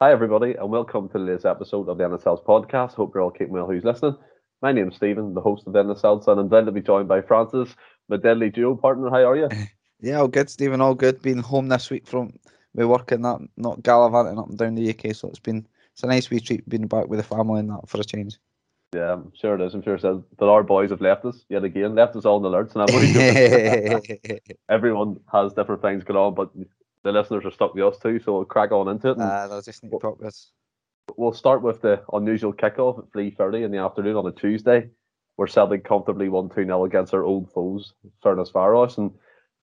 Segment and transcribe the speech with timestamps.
[0.00, 2.92] Hi, everybody, and welcome to today's episode of the Endless Celts podcast.
[2.92, 4.16] Hope you're all keeping well who's listening.
[4.62, 7.08] My name's Stephen, the host of the Endless Celts, and I'm glad to be joined
[7.08, 7.74] by Francis,
[8.08, 9.10] my deadly duo partner.
[9.10, 9.48] How are you?
[10.00, 10.80] Yeah, all good, Stephen.
[10.80, 11.20] All good.
[11.20, 12.32] Been home this week from
[12.76, 15.12] my work and that, not gallivanting up and down the UK.
[15.16, 17.88] So it's been it's a nice wee treat being back with the family and that
[17.88, 18.38] for a change.
[18.94, 19.74] Yeah, I'm sure it is.
[19.74, 20.22] I'm sure it is.
[20.38, 22.82] But our boys have left us yet again, left us all in the lurch, and
[22.82, 24.00] I'm
[24.68, 26.50] everyone has different things going on, but
[27.08, 28.20] the listeners are stuck with us too.
[28.20, 29.18] So we'll crack on into it.
[29.18, 30.50] Uh, they'll just need talk this.
[31.16, 34.90] We'll start with the unusual kickoff at 3.30 in the afternoon on a Tuesday,
[35.36, 38.98] where Celtic comfortably won 2 0 against their old foes, Ferencváros.
[38.98, 39.12] And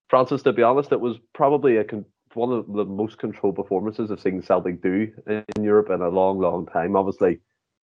[0.10, 4.12] Francis, to be honest, it was probably a con- one of the most controlled performances
[4.12, 6.96] I've seen Celtic do in, Europe in a long, long time.
[6.96, 7.40] Obviously,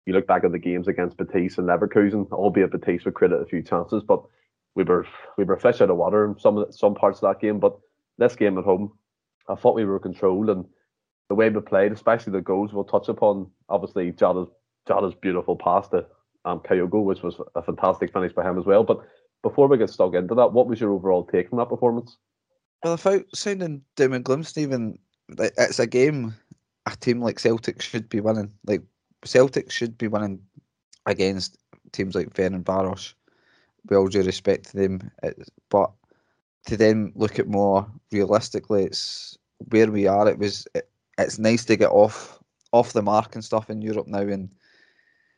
[0.04, 3.46] you look back at the games against Betis and Leverkusen, albeit Betis would credit a
[3.46, 4.22] few chances, but
[4.74, 5.06] we were
[5.38, 7.58] we were fish out of water in some some parts of that game.
[7.58, 7.78] But
[8.18, 8.92] this game at home,
[9.48, 10.64] I thought we were controlled and
[11.28, 13.50] the way we played, especially the goals, we'll touch upon.
[13.68, 14.48] Obviously, Jota's
[14.86, 16.06] Jota's beautiful pass to
[16.44, 18.84] um, Kyogo, which was a fantastic finish by him as well.
[18.84, 19.00] But
[19.42, 22.16] before we get stuck into that, what was your overall take from that performance?
[22.84, 24.98] Well, without sounding doom and gloom, Stephen,
[25.28, 26.34] it's a game
[26.86, 28.52] a team like Celtic should be winning.
[28.64, 28.82] Like
[29.24, 30.40] Celtic should be winning
[31.06, 31.58] against
[31.92, 33.14] teams like Ferencváros.
[33.88, 35.10] With all due respect to them,
[35.70, 35.92] but
[36.66, 39.38] to then look at more realistically, it's
[39.70, 40.28] where we are.
[40.28, 42.38] It was it, it's nice to get off
[42.72, 44.50] off the mark and stuff in Europe now, and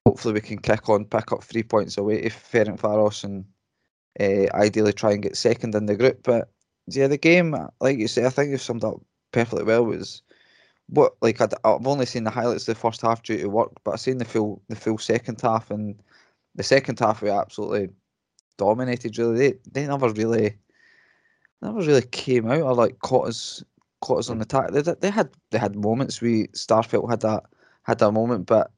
[0.07, 3.45] hopefully we can kick on, pick up three points away to Ferencváros, and
[4.21, 6.23] uh, ideally try and get second in the group.
[6.23, 6.51] But
[6.89, 9.01] yeah, the game, like you say, I think you've summed up
[9.33, 9.85] perfectly well.
[9.85, 10.23] Was
[10.89, 13.73] what like i have only seen the highlights of the first half due to work,
[13.85, 16.03] but I've seen the full the full second half, and
[16.55, 17.91] the second half we absolutely
[18.57, 19.19] dominated.
[19.19, 20.57] Really, they they never really
[21.63, 23.63] never really came out or like caught us
[24.01, 24.41] caught us on mm.
[24.41, 24.71] the attack.
[24.73, 26.21] They, they had they had moments.
[26.21, 27.45] We Starfelt had that
[27.83, 28.71] had that moment, but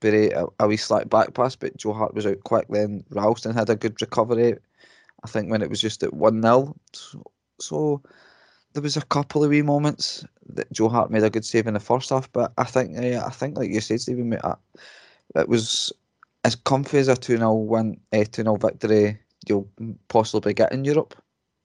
[0.00, 1.56] very a, a wee slack back pass.
[1.56, 2.66] But Joe Hart was out quick.
[2.68, 4.56] Then Ralston had a good recovery.
[5.24, 7.22] I think when it was just at one 0 so,
[7.58, 8.02] so,
[8.74, 11.74] there was a couple of wee moments that Joe Hart made a good save in
[11.74, 12.30] the first half.
[12.32, 14.56] But I think yeah, I think like you said, Stephen, uh,
[15.36, 15.92] it was
[16.44, 19.18] as comfy as a two 0 win, a two 0 victory
[19.48, 19.68] you'll
[20.08, 21.14] possibly get in Europe.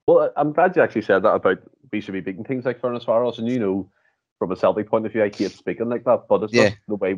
[0.10, 1.60] Well, I'm glad you actually said that about
[1.92, 3.92] we should be beating things like Ferencváros, and you know,
[4.40, 6.72] from a Celtic point of view, I hate speaking like that, but it's yeah.
[6.88, 7.16] the way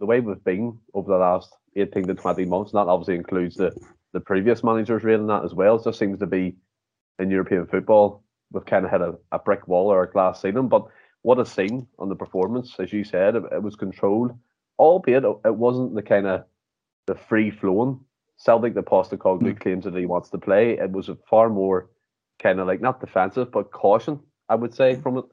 [0.00, 3.54] the way we've been over the last 18 to 20 months, and that obviously includes
[3.54, 3.70] the
[4.12, 5.76] the previous managers reading that as well.
[5.76, 6.56] It just seems to be
[7.20, 10.68] in European football, we've kind of hit a, a brick wall or a glass ceiling.
[10.68, 10.86] But
[11.22, 14.36] what I've seen on the performance, as you said, it, it was controlled,
[14.80, 16.44] albeit it wasn't the kind of
[17.06, 18.00] the free flowing
[18.36, 19.60] Celtic that Postecoglou mm.
[19.60, 20.72] claims that he wants to play.
[20.72, 21.88] It was a far more
[22.42, 25.24] kind of like not defensive but caution, I would say, from it.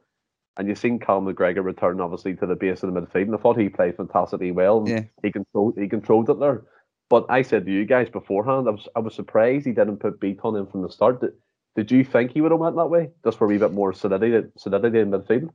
[0.58, 3.38] And you've seen Cal McGregor return obviously to the base of the midfield, and I
[3.38, 4.84] thought he played fantastically well.
[4.88, 5.04] Yeah.
[5.24, 6.64] He controlled he controlled it there.
[7.10, 10.20] But I said to you guys beforehand, I was I was surprised he didn't put
[10.20, 11.22] Bitton in from the start.
[11.22, 11.32] Did,
[11.76, 13.94] did you think he would have went that way, just for a wee bit more
[13.94, 15.50] solidity, solidity in midfield?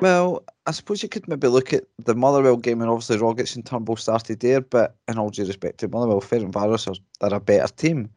[0.00, 3.66] Well, I suppose you could maybe look at the Motherwell game, and obviously Rogic and
[3.66, 4.60] Turnbull started there.
[4.60, 8.10] But in all due respect to Motherwell, Ferencváros are they're a better team,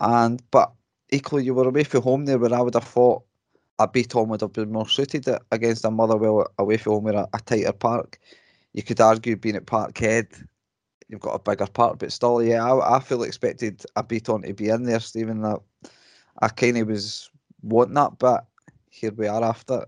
[0.00, 0.72] and but
[1.10, 3.22] equally you were away from home there where I would have thought
[3.78, 7.28] a Bitton would have been more suited against a Motherwell away from home with a,
[7.34, 8.18] a tighter park.
[8.72, 10.46] You could argue being at Parkhead,
[11.08, 14.54] you've got a bigger park, but still, yeah, I, I feel expected a Bitton to
[14.54, 15.42] be in there, Stephen.
[15.42, 15.60] That
[16.40, 17.30] I kind of was
[17.62, 18.46] wanting that, but
[18.90, 19.86] here we are after a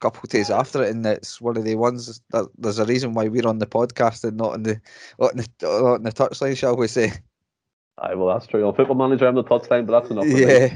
[0.00, 3.14] couple of days after it, and it's one of the ones that there's a reason
[3.14, 4.80] why we're on the podcast and not in the
[5.18, 7.12] not the, not in the touchline, shall we say?
[8.02, 8.66] Aye, well, that's true.
[8.66, 10.26] On Football Manager, I'm the touchline, but that's enough.
[10.26, 10.74] yeah,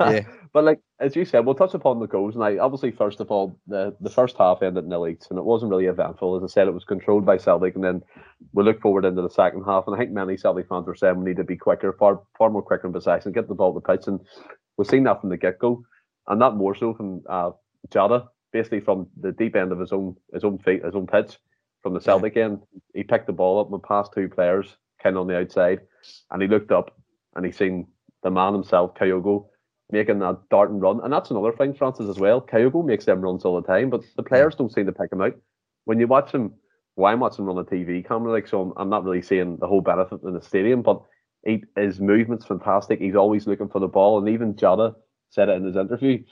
[0.00, 0.26] yeah.
[0.54, 2.34] But like as you said, we'll touch upon the goals.
[2.34, 5.44] And I obviously, first of all, the the first half ended nil each, and it
[5.44, 6.34] wasn't really eventful.
[6.36, 8.02] As I said, it was controlled by Celtic, and then
[8.54, 9.84] we look forward into the second half.
[9.86, 12.48] And I think many Celtic fans were saying we need to be quicker, far far
[12.48, 14.20] more quicker in possession, get the ball to pitch, and
[14.78, 15.84] we've seen that from the get go,
[16.26, 17.50] and that more so from uh,
[17.92, 21.36] Jota, basically from the deep end of his own his own feet, his own pitch,
[21.82, 22.44] from the Celtic yeah.
[22.44, 22.62] end.
[22.94, 24.74] He picked the ball up and passed two players,
[25.14, 25.80] on the outside,
[26.30, 26.96] and he looked up
[27.34, 27.86] and he seen
[28.22, 29.46] the man himself, Kyogo
[29.90, 31.00] making that dart and run.
[31.02, 32.40] And that's another thing, Francis, as well.
[32.40, 35.22] Kyogo makes them runs all the time, but the players don't seem to pick him
[35.22, 35.34] out.
[35.84, 36.54] When you watch him,
[36.96, 39.58] well, I'm watching him on a TV camera, like so I'm, I'm not really seeing
[39.58, 41.02] the whole benefit in the stadium, but
[41.44, 42.98] he, his movement's fantastic.
[42.98, 44.96] He's always looking for the ball, and even Jota
[45.30, 46.22] said it in his interview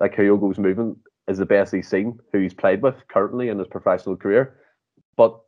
[0.00, 0.98] that Kyogo's movement
[1.28, 4.56] is the best he's seen, who he's played with currently in his professional career.
[5.16, 5.38] But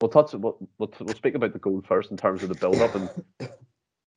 [0.00, 2.76] we'll touch we'll, we'll, we'll speak about the goal first in terms of the build
[2.80, 3.08] up and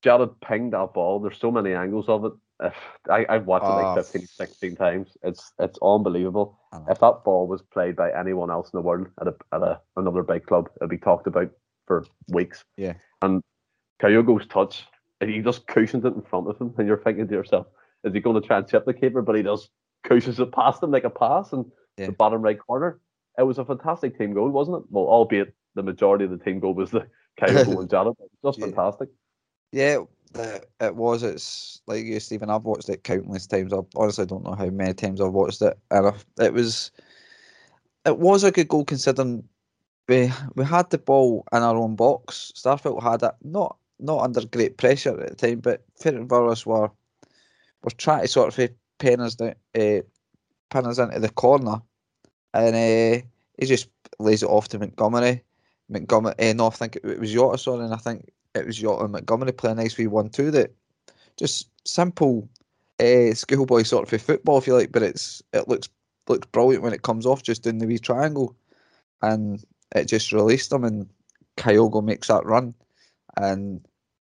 [0.03, 1.19] Jota pinged that ball.
[1.19, 2.33] There's so many angles of it.
[2.63, 2.75] If
[3.09, 3.94] I, I've watched it Ah.
[3.94, 5.18] like 15, 16 times.
[5.24, 6.57] It's it's unbelievable.
[6.89, 9.79] If that ball was played by anyone else in the world at a at a
[9.95, 11.50] another big club, it'd be talked about
[11.88, 12.63] for weeks.
[12.77, 12.94] Yeah.
[13.21, 13.41] And
[14.01, 14.85] Kyogo's touch,
[15.21, 17.68] if he just cushions it in front of him, and you're thinking to yourself,
[18.03, 19.21] is he going to try and chip the keeper?
[19.21, 19.69] But he just
[20.03, 21.65] cushions it past him like a pass in
[21.97, 22.07] Yeah.
[22.07, 23.00] the bottom right corner.
[23.38, 24.83] It was a fantastic team goal, wasn't it?
[24.89, 27.07] Well, albeit the majority of the team goal was the
[27.41, 28.65] Kyogo and but it was Just Yeah.
[28.65, 29.09] fantastic.
[29.71, 29.97] Yeah,
[30.33, 31.24] the, it was.
[31.24, 32.50] It's like you, Stephen.
[32.50, 33.74] I've watched it countless times.
[33.74, 36.91] I honestly don't know how many times I've watched it, and I, it was,
[38.06, 39.44] it was a good goal considering
[40.07, 42.51] we we had the ball in our own box.
[42.56, 46.89] Starfelt had it, not not under great pressure at the time, but Ferencváros were
[47.83, 48.69] were trying to sort of
[49.00, 50.01] pin us down, uh,
[50.69, 51.81] pin us into the corner,
[52.53, 53.25] and uh,
[53.57, 53.89] he just
[54.19, 55.44] lays it off to Montgomery.
[55.89, 59.04] Montgomery, eh, no, I think it, was Jota, sorry, and I think it was Jota
[59.04, 60.51] and Montgomery playing a nice wee one too.
[60.51, 60.74] that
[61.38, 62.50] just simple
[63.00, 65.89] uh, schoolboy sort of football, if you like, but it's it looks
[66.28, 68.56] looks brilliant when it comes off just in the wee triangle,
[69.22, 69.63] and
[69.95, 71.07] it just released them, and
[71.57, 72.74] Kyogo makes that run,
[73.38, 73.86] and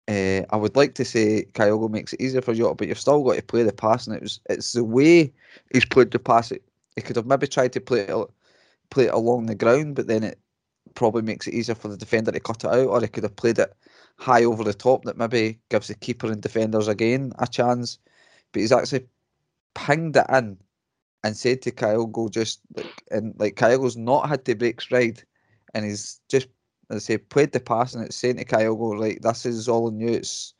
[0.09, 3.23] uh, I would like to say Kyogo makes it easier for Jota, but you've still
[3.25, 5.33] got to play the pass, and it was it's the way
[5.73, 6.53] he's played the pass.
[6.53, 6.63] It
[6.95, 8.31] he could have maybe tried to play it
[8.91, 10.39] play it along the ground, but then it
[10.99, 13.37] probably makes it easier for the defender to cut it out, or he could have
[13.37, 13.73] played it
[14.17, 18.01] high over the top that maybe gives the keeper and defenders again a chance.
[18.53, 19.07] But he's actually
[19.77, 20.59] pinged it in
[21.23, 25.23] and said to Kyogo just like and like Kyogo's not had to break stride
[25.73, 26.49] and he's just
[26.91, 29.87] as I say played the pass and it's saying to Kyogo, right, this is all
[29.87, 30.09] on you.
[30.09, 30.55] It's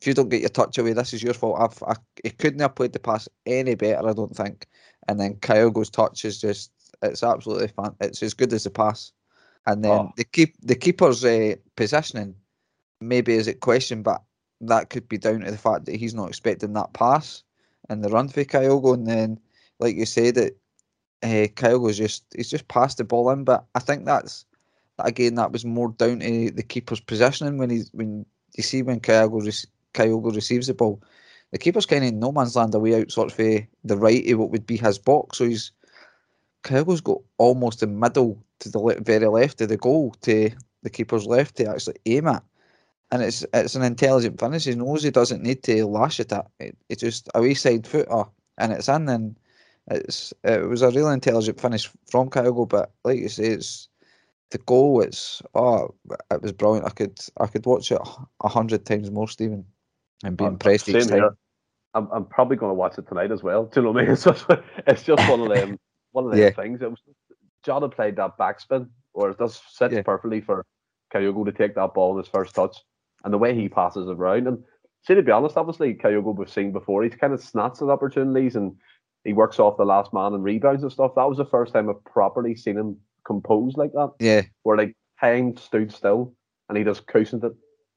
[0.00, 1.60] if you don't get your touch away, this is your fault.
[1.60, 1.94] I've I,
[2.24, 4.66] he couldn't have played the pass any better, I don't think.
[5.06, 7.94] And then Kyogo's touch is just it's absolutely fun.
[8.00, 9.12] It's as good as the pass.
[9.66, 10.12] And then Oh.
[10.16, 12.34] the keep the keeper's uh, positioning
[13.00, 14.22] maybe is at question, but
[14.62, 17.42] that could be down to the fact that he's not expecting that pass
[17.88, 18.94] and the run for Kyogo.
[18.94, 19.38] And then,
[19.80, 20.52] like you said, that
[21.22, 23.44] uh, Kyogo's just he's just passed the ball in.
[23.44, 24.44] But I think that's
[24.98, 28.26] again that was more down to the keeper's positioning when he's when
[28.56, 31.02] you see when Kyogo rec- Kyogo receives the ball,
[31.52, 34.30] the keeper's kind of in no man's land away out sort of uh, the right
[34.30, 35.38] of what would be his box.
[35.38, 35.72] So he's
[36.64, 40.50] Kyogo's got almost the middle to the very left of the goal to
[40.82, 42.42] the keeper's left to actually aim at.
[43.12, 44.64] And it's it's an intelligent finish.
[44.64, 46.46] He knows he doesn't need to lash it at.
[46.60, 48.24] It, it's just a wee side footer
[48.58, 49.36] and it's in and
[49.88, 53.88] it's it was a really intelligent finish from Kyogo, but like you say, it's
[54.50, 55.02] the goal.
[55.02, 55.94] It's oh,
[56.30, 56.86] it was brilliant.
[56.86, 58.00] I could I could watch it
[58.42, 59.64] a hundred times more, Stephen,
[60.24, 61.18] and be Uh, impressed each same time.
[61.20, 61.36] here.
[61.94, 63.64] I'm, I'm probably going to watch it tonight as well.
[63.66, 64.12] Do you know what I mean?
[64.12, 64.46] It's just,
[64.86, 65.78] it's just one of them
[66.12, 66.50] one of them Yeah.
[66.50, 66.82] things.
[66.82, 67.00] It was
[67.64, 70.02] Jota played that backspin, or it does sits Yeah.
[70.02, 70.64] perfectly for
[71.12, 72.76] Kyogo to take that ball in his first touch,
[73.24, 74.46] and the way he passes it around.
[74.46, 74.62] And
[75.02, 77.02] see, to be honest, obviously Kyogo we've seen before.
[77.02, 78.76] He's kind of snats at opportunities and
[79.24, 81.14] he works off the last man and rebounds and stuff.
[81.14, 84.94] That was the first time I've properly seen him composed like that Yeah, where like
[85.18, 86.34] time stood still
[86.68, 87.52] and he just cushioned it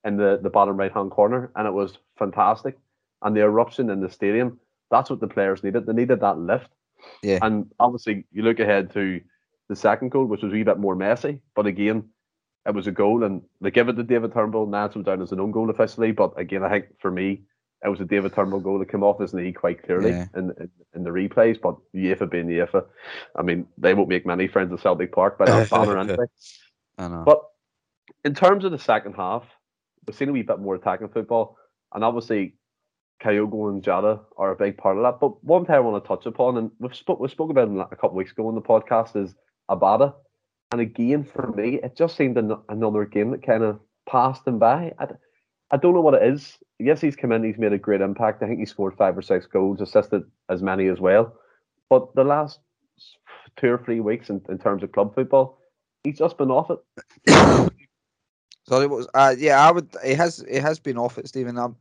[0.06, 2.78] in the, the bottom right hand corner and it was fantastic.
[3.22, 4.60] And the eruption in the stadium,
[4.90, 5.86] that's what the players needed.
[5.86, 6.70] They needed that lift.
[7.24, 7.40] Yeah.
[7.42, 9.20] And obviously you look ahead to
[9.70, 12.10] the second goal, which was a wee bit more messy, but again,
[12.66, 14.68] it was a goal and they give it to David Turnbull.
[14.68, 17.44] Now it's down as an own goal officially, but again, I think for me,
[17.86, 20.26] it was a David Turnbull goal that came off his knee quite clearly Yeah.
[20.36, 21.62] in, in in the replays.
[21.62, 22.86] But UEFA being UEFA,
[23.36, 26.26] I mean, they won't make many friends at Celtic Park by that banner anyway.
[26.98, 27.24] I know.
[27.26, 27.42] But
[28.26, 29.44] in terms of the second half,
[30.06, 31.58] we've seen a wee bit more attacking football,
[31.94, 32.56] and obviously
[33.22, 35.20] Kyogo and Jota are a big part of that.
[35.20, 37.78] But one thing I want to touch upon, and we've spoke we spoke about it
[37.80, 39.36] a couple of weeks ago on the podcast, is
[39.70, 40.14] Abada.
[40.72, 44.60] And again, for me, it just seemed an- another game that kind of passed him
[44.60, 44.94] by.
[45.00, 46.58] I, don't know what it is.
[46.80, 48.44] Yes, he's come in, he's made a great impact.
[48.44, 51.34] I think he scored five or six goals, assisted as many as well.
[51.90, 52.60] But the last
[53.56, 55.60] two or three weeks in, in terms of club football,
[56.04, 57.72] he's just been off it.
[58.68, 59.08] Sorry, what was?
[59.14, 59.90] Uh, yeah, I would.
[60.04, 60.44] He has.
[60.50, 61.58] He has been off it, Stephen.
[61.58, 61.78] Um,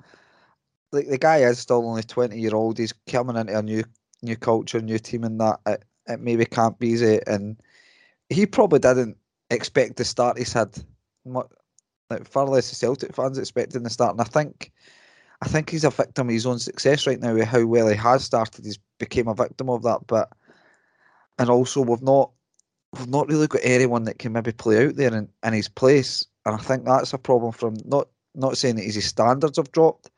[0.92, 2.78] like the guy is still only twenty year old.
[2.78, 3.82] He's coming into a new
[4.22, 7.20] new culture, new team, and that it, it maybe can't be easy.
[7.26, 7.60] And
[8.28, 9.16] he probably didn't
[9.50, 10.76] expect the start he's had.
[12.08, 14.70] Like far less the Celtic fans expecting the start, and I think,
[15.42, 17.96] I think he's a victim of his own success right now with how well he
[17.96, 18.64] has started.
[18.64, 20.30] He's became a victim of that, but
[21.38, 22.30] and also we've not
[22.96, 26.24] we've not really got anyone that can maybe play out there in, in his place.
[26.44, 30.10] And I think that's a problem from not not saying that his standards have dropped,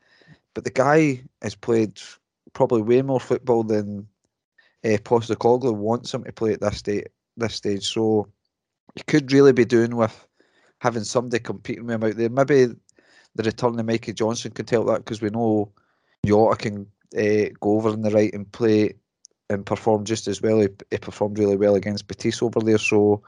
[0.53, 1.99] but the guy has played
[2.53, 4.07] probably way more football than
[4.83, 7.07] uh, Postecoglou wants him to play at this state
[7.39, 7.87] this stage.
[7.87, 8.27] So
[8.95, 10.27] he could really be doing with
[10.81, 12.29] having somebody competing with him out there.
[12.29, 12.67] Maybe
[13.35, 15.71] the return of Mikey Johnston could help that because we know
[16.25, 18.95] Jota can uh, go over on the right and play
[19.49, 20.59] and perform just as well.
[20.59, 22.77] He, he performed really well against Betis over there.
[22.77, 23.21] So,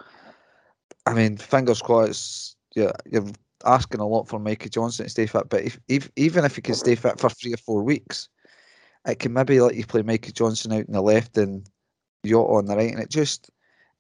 [1.06, 2.58] I mean, fingers crossed.
[2.76, 3.28] Yeah, you're
[3.66, 6.62] asking a lot for Mikey Johnston to stay fit, but if, if even if he
[6.62, 8.30] can stay fit for three or four weeks,
[9.06, 11.70] it can maybe let you play Mikey Johnston out on the left and
[12.26, 13.51] Jota on the right, and it just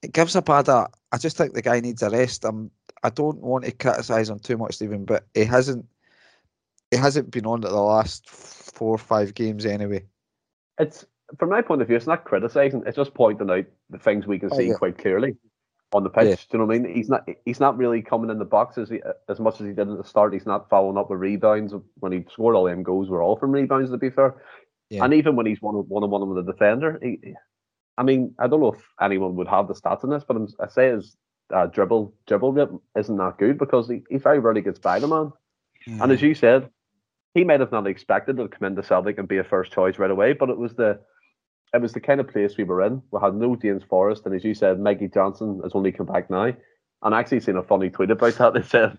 [0.01, 0.69] it gives a bad.
[0.69, 2.45] I just think the guy needs a rest.
[2.45, 2.71] I'm.
[3.03, 5.85] I don't want to criticise him too much, Stephen, but he hasn't.
[6.91, 10.05] He hasn't been on at the last four or five games anyway.
[10.77, 11.05] It's
[11.37, 12.83] from my point of view, it's not criticising.
[12.85, 14.73] It's just pointing out the things we can oh, see yeah.
[14.75, 15.37] quite clearly
[15.93, 16.27] on the pitch.
[16.27, 16.35] Yeah.
[16.35, 16.95] Do you know what I mean?
[16.95, 17.27] He's not.
[17.45, 19.97] He's not really coming in the box as, he, as much as he did at
[19.97, 20.33] the start.
[20.33, 21.73] He's not following up with rebounds.
[21.99, 23.91] When he scored all them goals, were all from rebounds.
[23.91, 24.35] To be fair,
[24.89, 25.03] yeah.
[25.03, 27.35] and even when he's one one on one with the defender, he,
[27.97, 30.47] I mean, I don't know if anyone would have the stats on this, but I'm,
[30.59, 31.15] i say his
[31.53, 35.07] uh, dribble dribble rate isn't that good because he, he very rarely gets by the
[35.07, 35.31] man.
[35.87, 36.01] Mm.
[36.01, 36.69] And as you said,
[37.33, 40.11] he might have not expected to come into Celtic and be a first choice right
[40.11, 40.99] away, but it was the
[41.73, 43.01] it was the kind of place we were in.
[43.11, 46.29] We had no James Forrest, and as you said, Mikey Johnston has only come back
[46.29, 46.53] now.
[47.03, 48.53] And I actually seen a funny tweet about that.
[48.53, 48.97] They said,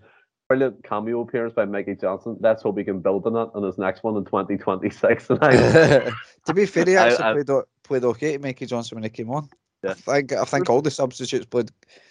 [0.49, 2.37] brilliant cameo appearance by Mikey Johnston.
[2.39, 5.27] Let's hope he can build on it on his next one in 2026.
[5.27, 6.13] to
[6.53, 9.29] be fair, he actually I, I, played, played okay to Mikey Johnston when he came
[9.29, 9.49] on.
[9.83, 9.91] Yeah.
[9.91, 11.69] I think I think all the substitutes played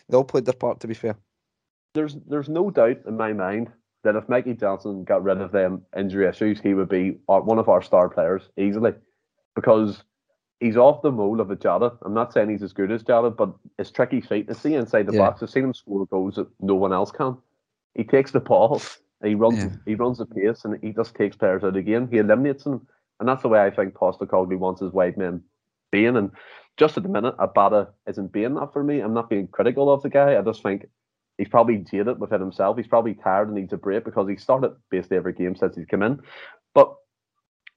[0.09, 1.17] they all played their part to be fair.
[1.95, 3.71] There's there's no doubt in my mind
[4.05, 7.59] that if Mikey Johnston got rid of them injury issues, he would be our, one
[7.59, 8.93] of our star players easily.
[9.55, 10.03] Because
[10.61, 11.93] he's off the mold of a Jota.
[12.03, 15.07] I'm not saying he's as good as Jota, but his tricky feet to see inside
[15.07, 15.19] the yeah.
[15.19, 15.43] box.
[15.43, 17.37] I've seen him score goals that no one else can.
[17.95, 18.81] He takes the ball,
[19.23, 19.71] he runs, yeah.
[19.85, 22.09] he runs the pace, and he just takes players out of the game.
[22.11, 22.87] He eliminates them,
[23.21, 25.43] and that's the way I think Postecoglou wants his wide men
[25.93, 26.17] being.
[26.17, 26.31] And
[26.77, 29.01] just at the minute, Abada isn't being that for me.
[29.01, 30.37] I'm not being critical of the guy.
[30.37, 30.87] I just think
[31.39, 32.77] he's probably jaded within himself.
[32.77, 35.87] He's probably tired and needs a break because he started basically every game since he's
[35.87, 36.21] come in.
[36.75, 36.93] But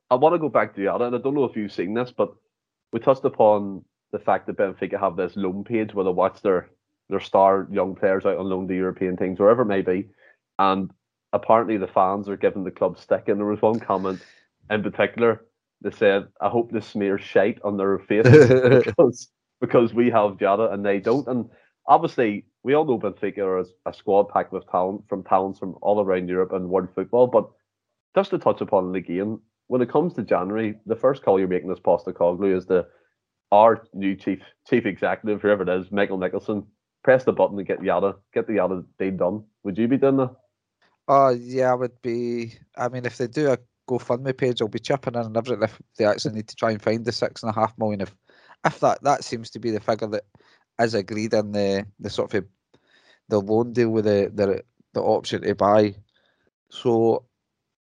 [0.09, 1.93] I want to go back to the other, and I don't know if you've seen
[1.93, 2.33] this, but
[2.91, 6.69] we touched upon the fact that Benfica have this loan page where they watch their
[7.09, 10.09] their star young players out on loan to European teams, wherever it may be.
[10.57, 10.89] And
[11.33, 13.27] apparently the fans are giving the club stick.
[13.27, 14.21] And there was one comment
[14.71, 15.45] in particular
[15.85, 19.29] that said, I hope this smears shite on their faces because,
[19.61, 21.27] because we have Jota and they don't.
[21.27, 21.49] And
[21.87, 25.75] obviously, we all know Benfica are a, a squad packed with talent from talents from
[25.81, 27.27] all around Europe and world football.
[27.27, 27.47] But
[28.15, 31.47] just to touch upon the game, when it comes to January, the first call you're
[31.47, 32.87] making as Postecoglou is the
[33.51, 36.65] our new chief chief executive, whoever it is, Michael Nicholson,
[37.03, 39.43] press the button and get Jota, get the Jota deal done.
[39.63, 40.35] Would you be doing that?
[41.07, 42.55] Oh yeah, I would be.
[42.75, 45.63] I mean, if they do a GoFundMe page, I'll be chipping in and everything.
[45.63, 48.15] If they actually need to try and find the six and a half million, if
[48.65, 50.23] if that that seems to be the figure that
[50.79, 52.45] is agreed in the the sort of
[53.29, 54.63] the loan deal with the the
[54.93, 55.95] the option to buy.
[56.69, 57.25] So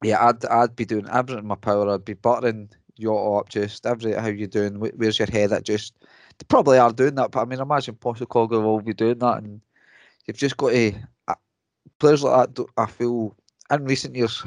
[0.02, 1.88] yeah, I'd I'd be doing everything in my power.
[1.90, 4.74] I'd be buttering your up, just every how you doing?
[4.74, 5.64] Where's your head at?
[5.64, 9.38] Just they probably are doing that, but I mean, imagine Postecoglou will be doing that,
[9.38, 9.60] and
[10.26, 10.94] you've just got to
[11.28, 11.34] uh,
[11.98, 12.66] players like that.
[12.76, 13.36] I feel
[13.70, 14.42] in recent years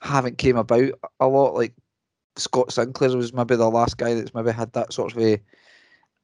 [0.00, 0.90] haven't came about
[1.20, 1.54] a lot.
[1.54, 1.74] Like
[2.36, 5.40] Scott Sinclair was maybe the last guy that's maybe had that sort of a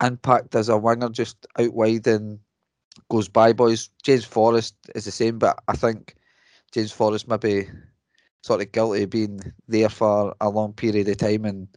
[0.03, 2.39] impact as a winger, just out wide and
[3.11, 3.91] goes by boys.
[4.03, 6.15] James Forrest is the same, but I think
[6.73, 7.69] James Forrest maybe
[8.43, 11.69] sort of guilty of being there for a long period of time and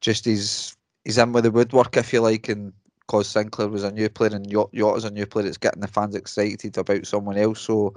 [0.00, 2.72] just he's he's in with the woodwork if you like and
[3.12, 5.86] because Sinclair was a new player and Jota is a new player it's getting the
[5.86, 7.60] fans excited about someone else.
[7.60, 7.94] So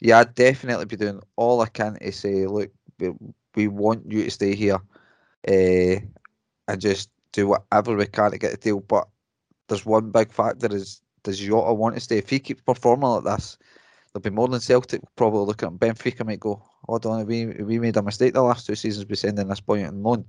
[0.00, 3.10] yeah I'd definitely be doing all I can to say look we,
[3.54, 4.80] we want you to stay here
[5.46, 6.00] uh,
[6.66, 8.80] and just do whatever we can to get a deal.
[8.80, 9.06] But
[9.68, 12.16] there's one big factor is does Jota want to stay?
[12.16, 13.58] If he keeps performing like this
[14.14, 17.78] there'll be more than Celtic probably looking at Benfica might go hold on, we we
[17.78, 20.24] made a mistake the last two seasons by sending this boy on loan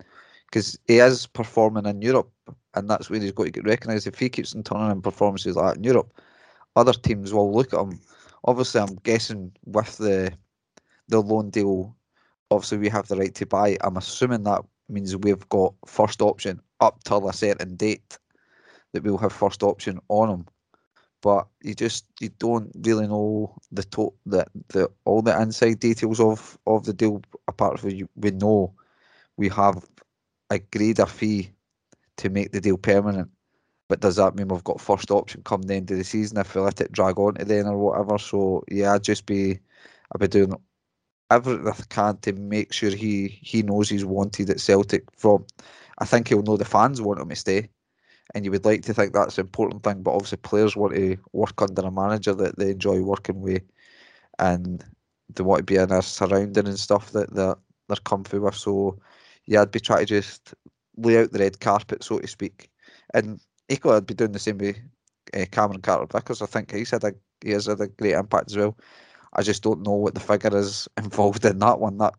[0.48, 2.30] because he is performing in Europe,
[2.75, 4.08] and that's where he's got to get recognised.
[4.08, 6.13] If he keeps on turning in performances like that in Europe,
[6.75, 8.00] other teams will look at him.
[8.46, 10.32] Obviously, I'm guessing with the
[11.08, 11.96] the loan deal,
[12.51, 13.77] obviously we have the right to buy.
[13.82, 18.17] I'm assuming that means we've got first option up till a certain date
[18.91, 20.46] that we'll have first option on him
[21.25, 26.20] but you just you don't really know the to- the, the all the inside details
[26.20, 28.72] of of the deal apart from you we know
[29.36, 29.84] we have
[30.51, 31.50] agreed a fee
[32.18, 33.30] to make the deal permanent.
[33.88, 36.56] But does that mean we've got first option come the end of the season if
[36.56, 38.18] we let it drag on to then or whatever?
[38.18, 39.60] So yeah I'd just be
[40.14, 40.54] I'd be doing
[41.32, 45.46] everything I can to make sure he he knows he's wanted at Celtic from
[46.00, 47.70] I think he'll know the fans want him to stay.
[48.34, 51.18] And you would like to think that's an important thing, but obviously players want to
[51.32, 53.62] work under a manager that they enjoy working with,
[54.40, 54.84] and
[55.34, 57.56] they want to be in a surrounding and stuff that they're
[57.88, 58.56] they're comfy with.
[58.56, 59.00] So
[59.46, 60.54] yeah, I'd be trying to just
[60.98, 62.70] lay out the red carpet, so to speak.
[63.14, 64.78] And equally, I'd be doing the same with
[65.34, 66.42] uh, Cameron Carter Vickers.
[66.42, 68.78] I think he's had a he has had a great impact as well.
[69.34, 71.98] I just don't know what the figure is involved in that one.
[71.98, 72.14] That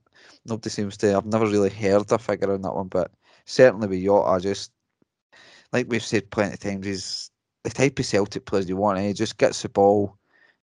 [0.44, 1.16] nobody seems to.
[1.16, 3.10] I've never really heard a figure in that one, but
[3.46, 4.72] certainly with Jota, just
[5.72, 7.30] like we've said plenty of times, he's
[7.64, 8.98] the type of Celtic player you want.
[8.98, 9.08] Eh?
[9.08, 10.16] He just gets the ball,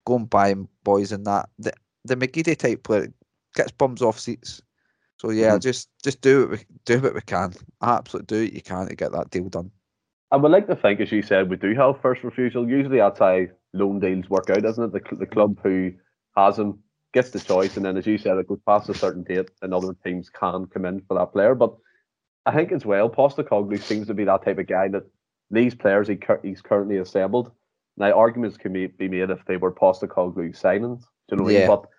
[0.05, 1.49] go and buy boys and that.
[1.59, 1.73] The
[2.05, 3.13] the McGeady type player
[3.55, 4.61] gets bums off seats.
[5.21, 5.59] So yeah, mm-hmm.
[5.59, 7.53] just just do what we do what we can.
[7.83, 9.71] Absolutely do what you can to get that deal done.
[10.31, 12.67] I would like to think, as you said, we do have first refusal.
[12.67, 14.93] Usually that's how loan deals work out, isn't it?
[14.93, 15.93] The, the club who
[16.39, 16.79] has him
[17.13, 19.75] gets the choice, and then as you said, it goes past a certain date, and
[19.75, 21.55] other teams can come in for that player.
[21.55, 21.77] But
[22.47, 25.05] I think as well, Postecoglou seems to be that type of guy that
[25.51, 27.53] these players he he's currently assembled.
[27.99, 31.01] Now arguments can be, be made if they were Postecoglou signings.
[31.29, 31.59] Do you know what yeah.
[31.59, 31.77] I mean?
[31.77, 31.91] But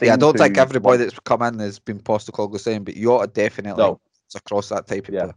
[0.00, 3.26] yeah, I don't think everybody that's come in has been Postecoglou saying, but you ought
[3.26, 4.00] to definitely no.
[4.34, 5.20] across that type of yeah.
[5.20, 5.34] player.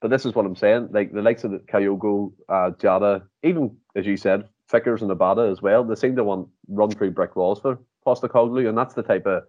[0.00, 0.88] But this is what I'm saying.
[0.92, 5.50] Like the likes of the Kyogo, uh, Jota, even as you said, Vickers and Abada
[5.50, 5.84] as well.
[5.84, 9.44] They seem to want run through brick walls for Postecoglou, and that's the type of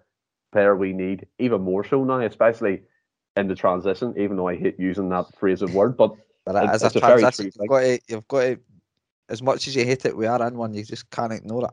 [0.52, 2.82] player we need even more so now, especially
[3.38, 4.14] in the transition.
[4.18, 7.46] Even though I hate using that phrase of word, but, but as a, a transition,
[7.46, 8.60] you've got, to, you've got to,
[9.30, 10.74] as much as you hate it, we are in one.
[10.74, 11.72] You just can't ignore it.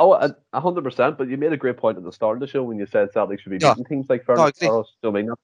[0.00, 1.18] Oh, a hundred percent.
[1.18, 3.12] But you made a great point at the start of the show when you said
[3.12, 3.88] Celtic should be beating yeah.
[3.88, 5.40] teams like Fernand no, I mean, that's,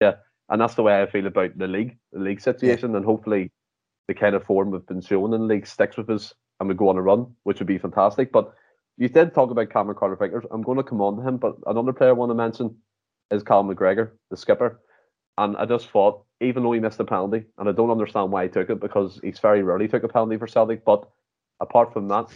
[0.00, 0.14] yeah,
[0.48, 2.96] and that's the way I feel about the league, the league situation, yeah.
[2.96, 3.52] and hopefully
[4.08, 6.74] the kind of form we've been showing in the league sticks with us and we
[6.74, 8.32] go on a run, which would be fantastic.
[8.32, 8.52] But
[8.98, 10.44] you did talk about Cameron Carter Vickers.
[10.50, 12.76] I'm going to come on to him, but another player I want to mention
[13.30, 14.80] is Cal McGregor, the skipper.
[15.38, 18.42] And I just thought, even though he missed the penalty, and I don't understand why
[18.42, 21.08] he took it because he's very rarely took a penalty for Celtic, but
[21.60, 22.26] apart from that,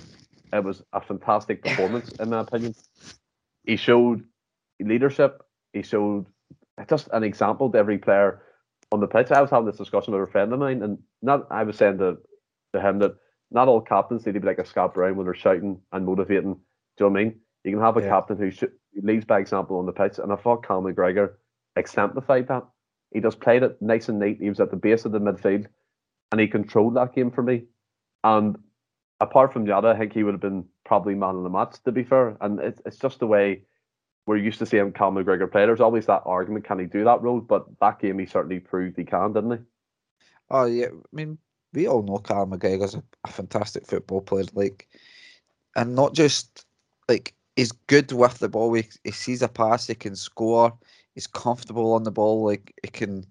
[0.54, 2.74] it was a fantastic performance in my opinion.
[3.64, 4.22] He showed
[4.80, 5.42] leadership.
[5.72, 6.26] He showed
[6.88, 8.42] just an example to every player
[8.92, 9.30] on the pitch.
[9.30, 11.98] I was having this discussion with a friend of mine, and not I was saying
[11.98, 12.18] to,
[12.72, 13.16] to him that
[13.50, 16.54] not all captains need to be like a Scott Brown when they're shouting and motivating.
[16.54, 17.40] Do you know what I mean?
[17.64, 18.08] You can have a yeah.
[18.08, 18.64] captain who sh-
[19.02, 21.32] leads by example on the pitch, and I thought Cal McGregor
[21.76, 22.64] exemplified that.
[23.12, 24.38] He just played it nice and neat.
[24.40, 25.66] He was at the base of the midfield,
[26.30, 27.64] and he controlled that game for me.
[28.22, 28.56] And
[29.24, 31.92] apart from Jota, I think he would have been probably man of the match, to
[31.92, 32.36] be fair.
[32.40, 33.62] And it's, it's just the way
[34.26, 35.66] we're used to seeing Cal McGregor play.
[35.66, 37.40] There's always that argument, can he do that role?
[37.40, 39.58] But that game, he certainly proved he can, didn't he?
[40.50, 40.86] Oh, yeah.
[40.86, 41.38] I mean,
[41.72, 44.44] we all know Cal McGregor's a, a fantastic football player.
[44.54, 44.88] Like,
[45.74, 46.66] and not just,
[47.08, 48.72] like, he's good with the ball.
[48.74, 50.72] He, he sees a pass, he can score.
[51.14, 52.44] He's comfortable on the ball.
[52.44, 53.24] Like, he can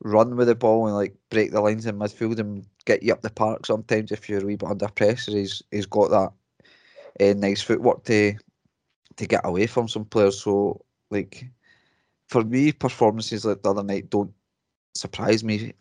[0.00, 3.22] run with the ball and like break the lines in midfield and get you up
[3.22, 5.32] the park sometimes if you're a wee bit under pressure.
[5.32, 8.34] He's he's got that uh, nice footwork to
[9.16, 10.42] to get away from some players.
[10.42, 11.46] So like
[12.28, 14.32] for me, performances like the other night don't
[14.94, 15.72] surprise me.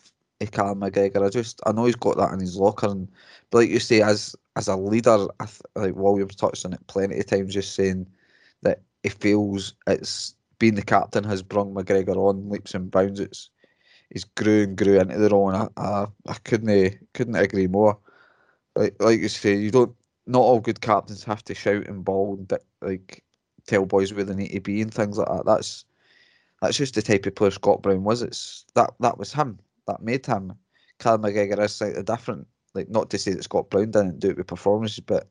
[0.51, 3.09] Callum McGregor, I just I know he's got that in his locker, and
[3.49, 6.85] but like you say, as as a leader, I th- like Williams touched on it
[6.87, 8.07] plenty of times, just saying
[8.61, 13.19] that he feels it's being the captain has brung McGregor on leaps and bounds.
[13.19, 13.49] It's
[14.13, 17.97] he's grew and grew into the role, and I, I, I couldn't couldn't agree more.
[18.75, 19.95] Like like you say, you don't.
[20.25, 23.23] Not all good captains have to shout and bawl and like
[23.67, 25.45] tell boys where they need to be and things like that.
[25.45, 25.83] That's
[26.61, 28.21] that's just the type of player Scott Brown was.
[28.21, 29.59] It's that that was him.
[29.87, 30.53] That made him.
[30.99, 32.47] Callum McGregor is slightly different.
[32.73, 35.27] Like not to say that Scott Brown didn't do it with performances, but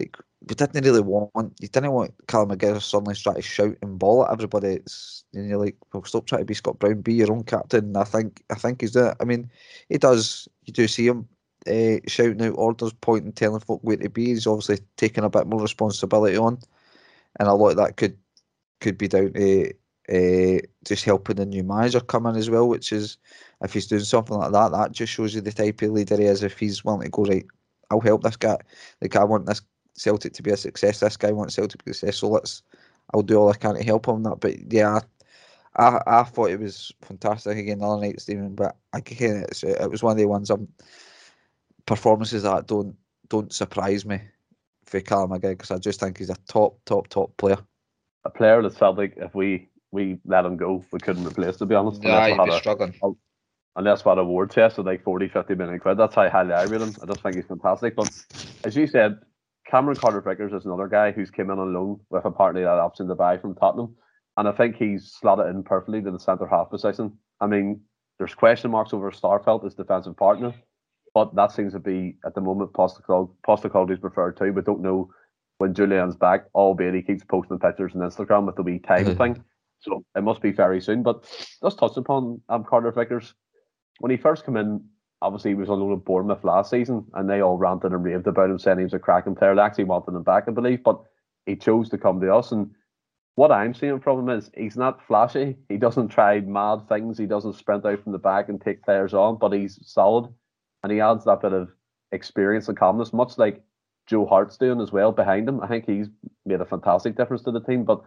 [0.00, 0.16] like
[0.48, 4.24] we didn't really want you didn't want Callum McGregor suddenly try to shout and ball
[4.24, 4.68] at everybody.
[4.68, 7.84] It's and you're like, well, stop trying to be Scott Brown, be your own captain.
[7.86, 9.16] And I think I think he's it.
[9.20, 9.50] I mean,
[9.88, 10.48] he does.
[10.64, 11.28] You do see him
[11.68, 14.26] uh, shouting out orders, pointing, telling folk where to be.
[14.26, 16.58] He's obviously taking a bit more responsibility on,
[17.38, 18.16] and a lot of that could
[18.80, 19.72] could be down to
[20.10, 22.66] uh, just helping the new manager come in as well.
[22.66, 23.18] Which is,
[23.62, 26.24] if he's doing something like that, that just shows you the type of leader he
[26.24, 26.42] is.
[26.42, 27.46] If he's willing to go right,
[27.90, 28.58] I'll help this guy.
[29.00, 29.60] Like I want this
[29.94, 31.00] Celtic to be a success.
[31.00, 32.30] This guy wants Celtic to be successful.
[32.30, 32.62] Let's
[33.12, 34.22] I'll do all I can to help him.
[34.22, 35.00] That, but yeah,
[35.76, 38.54] I I thought it was fantastic again the other night, Stephen.
[38.54, 40.68] But I again, it's, it was one of the ones I'm um,
[41.86, 42.96] performances that don't
[43.28, 44.20] don't surprise me
[44.84, 47.58] for Callum again because I just think he's a top top top player.
[48.24, 51.56] A player that Celtic, if we we let him go, we couldn't replace.
[51.56, 52.94] To be honest, yeah, you'd be a, struggling.
[53.76, 55.98] unless we had a award test of like 40, 50 million quid.
[55.98, 56.94] That's how highly I rate him.
[57.02, 57.96] I just think he's fantastic.
[57.96, 58.10] But
[58.64, 59.18] as you said,
[59.70, 63.06] Cameron Carter Vickers is another guy who's came in on loan with apparently that option
[63.06, 63.94] to buy from Tottenham.
[64.36, 67.16] And I think he's slotted in perfectly to the centre half position.
[67.40, 67.80] I mean,
[68.18, 70.52] there's question marks over Starfelt as defensive partner,
[71.14, 74.52] but that seems to be at the moment Postecoglou's preferred too.
[74.52, 75.10] We don't know
[75.58, 79.44] when Jullien's back, albeit he keeps posting pictures on Instagram with the wee time thing.
[79.80, 81.02] So it must be very soon.
[81.02, 81.24] But
[81.62, 83.34] let's touch upon um, Carter Vickers.
[84.00, 84.84] When he first came in,
[85.22, 88.26] obviously he was on loan at Bournemouth last season, and they all ranted and raved
[88.26, 89.54] about him, saying he was a cracking player.
[89.54, 91.02] They actually wanted him back, I believe, but
[91.46, 92.52] he chose to come to us.
[92.52, 92.70] And
[93.34, 95.56] what I'm seeing from him is he's not flashy.
[95.68, 97.18] He doesn't try mad things.
[97.18, 100.32] He doesn't sprint out from the back and take players on, but he's solid,
[100.82, 101.68] and he adds that bit of
[102.12, 103.62] experience and calmness, much like
[104.06, 105.60] Joe Hart's doing as well behind him.
[105.60, 106.08] I think he's
[106.44, 107.84] made a fantastic difference to the team.
[107.84, 108.00] But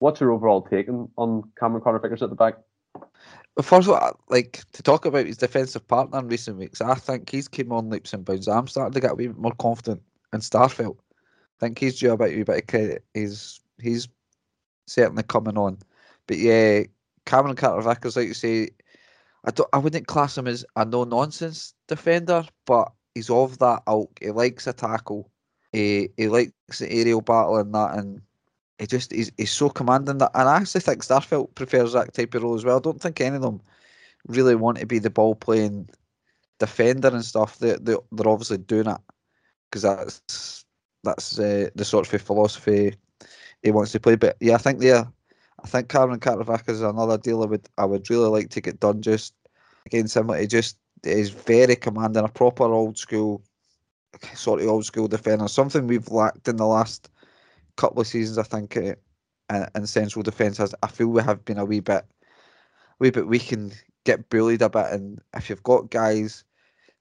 [0.00, 2.54] what's your overall take on Cameron Carter Vickers at the back?
[3.62, 7.28] First of all, like to talk about his defensive partner in recent weeks, I think
[7.28, 8.46] he's came on leaps and bounds.
[8.46, 10.02] I'm starting to get a wee bit more confident
[10.32, 10.96] in Starfelt.
[10.96, 13.04] I think he's due about a bit of credit.
[13.14, 14.08] He's he's
[14.86, 15.78] certainly coming on.
[16.28, 16.82] But yeah,
[17.26, 18.70] Cameron Carter Vickers, like you say,
[19.44, 23.82] I don't I wouldn't class him as a no nonsense defender, but he's of that
[23.88, 24.18] ilk.
[24.20, 25.30] He likes a tackle.
[25.72, 28.22] He he likes the aerial battle and that and
[28.78, 32.34] he just he's, he's so commanding that, and I actually think Starfelt prefers that type
[32.34, 32.78] of role as well.
[32.78, 33.60] I don't think any of them
[34.26, 35.88] really want to be the ball playing
[36.58, 37.58] defender and stuff.
[37.58, 39.00] They they they're obviously doing it
[39.70, 40.64] because that's
[41.04, 42.94] that's uh, the sort of philosophy
[43.62, 44.16] he wants to play.
[44.16, 45.06] But yeah, I think there,
[45.62, 48.80] I think Cameron Carter is another deal I would I would really like to get
[48.80, 49.34] done just
[49.86, 50.32] against him.
[50.34, 53.42] He just is very commanding, a proper old school
[54.34, 55.48] sort of old school defender.
[55.48, 57.10] Something we've lacked in the last
[57.78, 61.58] couple of seasons, I think, uh, in central defence, has I feel we have been
[61.58, 62.04] a wee bit,
[62.98, 64.86] wee bit weak and get bullied a bit.
[64.86, 66.44] And if you've got guys,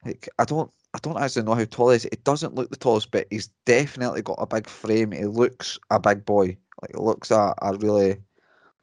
[0.05, 2.05] like I don't, I don't actually know how tall he is.
[2.05, 5.11] It doesn't look the tallest, but he's definitely got a big frame.
[5.11, 6.57] He looks a big boy.
[6.81, 8.17] Like he looks a, a really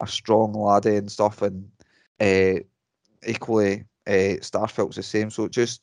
[0.00, 1.40] a strong laddie and stuff.
[1.40, 1.70] And
[2.20, 2.60] uh,
[3.26, 5.30] equally, uh, Starfelt's the same.
[5.30, 5.80] So just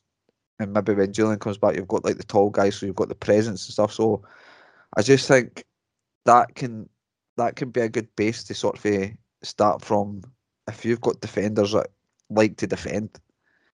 [0.60, 3.10] and maybe when Jullien comes back, you've got like the tall guys, so you've got
[3.10, 3.94] the presence and stuff.
[3.94, 4.22] So
[4.96, 5.66] I just think
[6.26, 6.90] that can
[7.38, 9.08] that can be a good base to sort of uh,
[9.44, 10.22] start from
[10.68, 11.88] if you've got defenders that
[12.30, 13.10] like to defend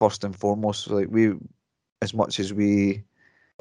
[0.00, 0.90] first and foremost.
[0.90, 1.32] Like we,
[2.02, 3.02] as much as we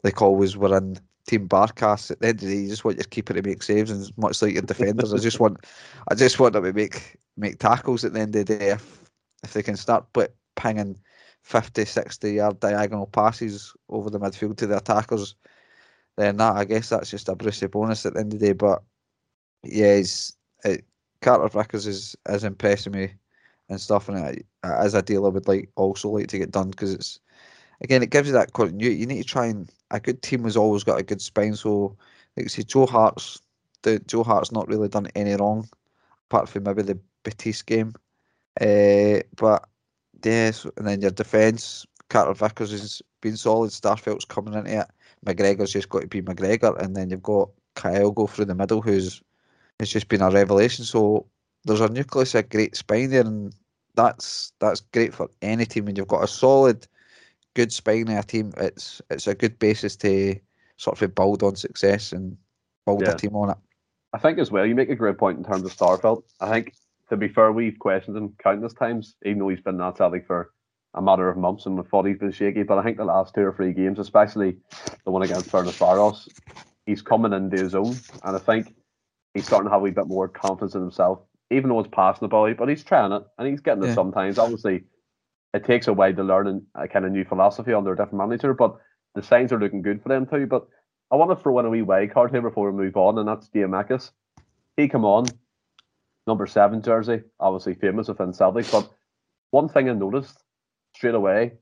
[0.04, 2.98] like always were in team barcast at the end of the day, you just want
[2.98, 5.65] your keeper to make saves, and much like your defenders, I just want,
[6.10, 8.69] I just want them to make make tackles at the end of the day.
[8.71, 9.10] If
[9.43, 10.98] if they can start but pinging
[11.43, 15.36] 50, 60 yard diagonal passes over the midfield to the attackers,
[16.17, 18.54] then that I guess that's just a Brucey bonus at the end of the day.
[18.54, 18.84] But
[19.63, 20.86] yeah, he's, it,
[21.21, 23.13] Carter Vickers is is impressing me
[23.69, 26.69] and stuff, and it, as a deal, I would like also like to get done
[26.69, 27.19] because it's
[27.82, 28.95] again it gives you that continuity.
[28.95, 31.56] You need to try and a good team has always got a good spine.
[31.56, 31.97] So
[32.38, 33.41] like I say, Joe Hart's
[33.84, 35.67] the Joe Hart's not really done any wrong,
[36.30, 37.93] apart from maybe the Betis game.
[38.60, 39.67] Uh, but
[40.23, 43.71] yes, and then your defence, Carter Vickers has been solid.
[43.71, 44.88] Starfelt's coming into it.
[45.25, 49.21] McGregor's just got to be McGregor, and then you've got Kyogo through the middle, who's
[49.80, 50.86] it's just been a revelation.
[50.86, 51.25] So
[51.65, 53.54] there's a nucleus, a great spine there, and
[53.95, 55.86] that's that's great for any team.
[55.86, 56.88] When you've got a solid,
[57.54, 60.36] good spine in a team, it's it's a good basis to
[60.78, 62.38] sort of build on success and
[62.86, 63.12] build yeah.
[63.12, 63.58] a team on it.
[64.13, 66.23] I think as well, you make a great point in terms of Starfelt.
[66.39, 66.73] I think
[67.10, 70.51] to be fair, we've questioned him countless times, even though he's been that Celtic for
[70.95, 72.63] a matter of months and thought he's been shaky.
[72.63, 74.58] But I think the last two or three games, especially
[75.03, 76.27] the one against Ferencváros,
[76.86, 77.95] he's coming into his own.
[78.23, 78.73] And I think
[79.34, 81.19] he's starting to have a wee bit more confidence in himself,
[81.51, 83.93] even though it's passing the ball, but he's trying it and he's getting it yeah.
[83.93, 84.39] sometimes.
[84.39, 84.86] Obviously,
[85.53, 88.53] it takes a while to learn a kind of new philosophy under a different manager,
[88.53, 88.77] but
[89.15, 90.47] the signs are looking good for them too.
[90.47, 90.65] But
[91.12, 93.27] I want to throw in a wee wild card here before we move on, and
[93.27, 94.12] that's Giakoumakis.
[94.77, 95.25] He come on,
[96.25, 98.69] number seven jersey, obviously famous within Celtic.
[98.71, 98.89] But
[99.51, 100.44] one thing I noticed
[100.95, 101.53] straight away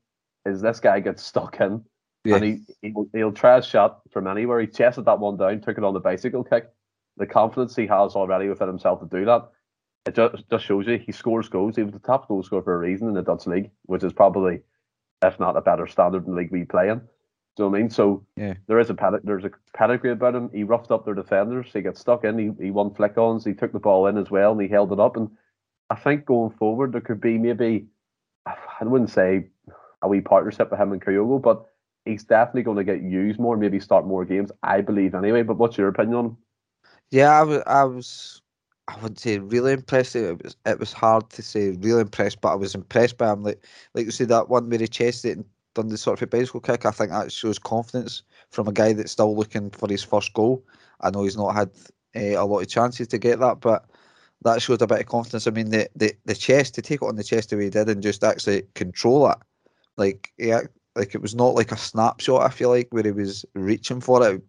[0.46, 1.84] is this guy gets stuck in.
[2.26, 4.60] And he, he he'll try a shot from anywhere.
[4.60, 6.70] He chested that one down, took it on the bicycle kick.
[7.18, 9.50] The confidence he has already within himself to do that,
[10.06, 11.76] it just, just shows you he scores goals.
[11.76, 14.12] He was the top goal scorer for a reason in the Dutch league, which is
[14.12, 14.60] probably,
[15.22, 16.98] if not a better standard than the league we play in.
[17.56, 17.90] Do you know what I mean?
[17.90, 18.54] So yeah.
[18.66, 20.50] there is a there's a pedigree about him.
[20.52, 21.66] He roughed up their defenders.
[21.72, 22.38] He got stuck in.
[22.38, 23.44] He, he won flick ons.
[23.44, 25.16] He took the ball in as well and he held it up.
[25.16, 25.30] And
[25.88, 27.86] I think going forward there could be maybe
[28.46, 29.46] I wouldn't say
[30.02, 31.66] a wee partnership with him and Kyogo, but
[32.04, 34.50] he's definitely going to get used more, maybe start more games.
[34.62, 35.42] I believe anyway.
[35.42, 36.36] But what's your opinion on?
[37.10, 38.42] Yeah, I was, I was,
[38.88, 40.16] I wouldn't say really impressed.
[40.16, 43.42] It was, it was hard to say really impressed, but I was impressed by him.
[43.42, 46.22] Like, like you said, that one where he chased it and done the sort of
[46.22, 46.84] a bicycle kick.
[46.84, 50.64] I think that shows confidence from a guy that's still looking for his first goal.
[51.00, 51.70] I know he's not had
[52.16, 53.84] uh, a lot of chances to get that, but
[54.44, 55.46] that showed a bit of confidence.
[55.46, 57.70] I mean, the, the, the chest to take it on the chest the way he
[57.70, 59.38] did and just actually control it,
[59.96, 60.60] like yeah,
[60.94, 62.42] like it was not like a snapshot.
[62.42, 64.42] I feel like where he was reaching for it,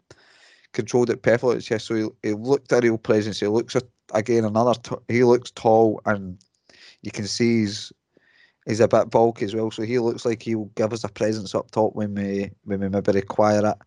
[0.73, 1.61] controlled it perfectly.
[1.61, 3.39] Chest, so he, he looked a real presence.
[3.39, 3.75] He looks
[4.13, 4.73] again another.
[4.73, 6.37] T- he looks tall, and
[7.01, 7.93] you can see he's
[8.65, 9.71] he's a bit bulky as well.
[9.71, 12.89] So he looks like he'll give us a presence up top when we when we
[12.89, 13.77] maybe require it.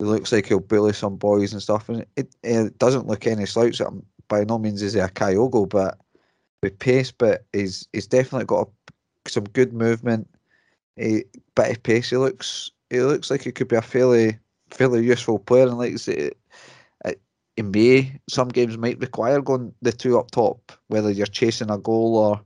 [0.00, 3.46] He looks like he'll bully some boys and stuff, and it, it doesn't look any
[3.46, 3.80] slouch.
[4.28, 5.98] By no means is he a Kyogo, but
[6.62, 7.10] with pace.
[7.10, 10.28] But he's he's definitely got a, some good movement.
[10.98, 12.10] A bit of pace.
[12.10, 14.38] He looks he looks like he could be a fairly
[14.70, 16.30] fairly useful player, and like I say,
[17.56, 21.78] in May, some games might require going the two up top, whether you're chasing a
[21.78, 22.40] goal or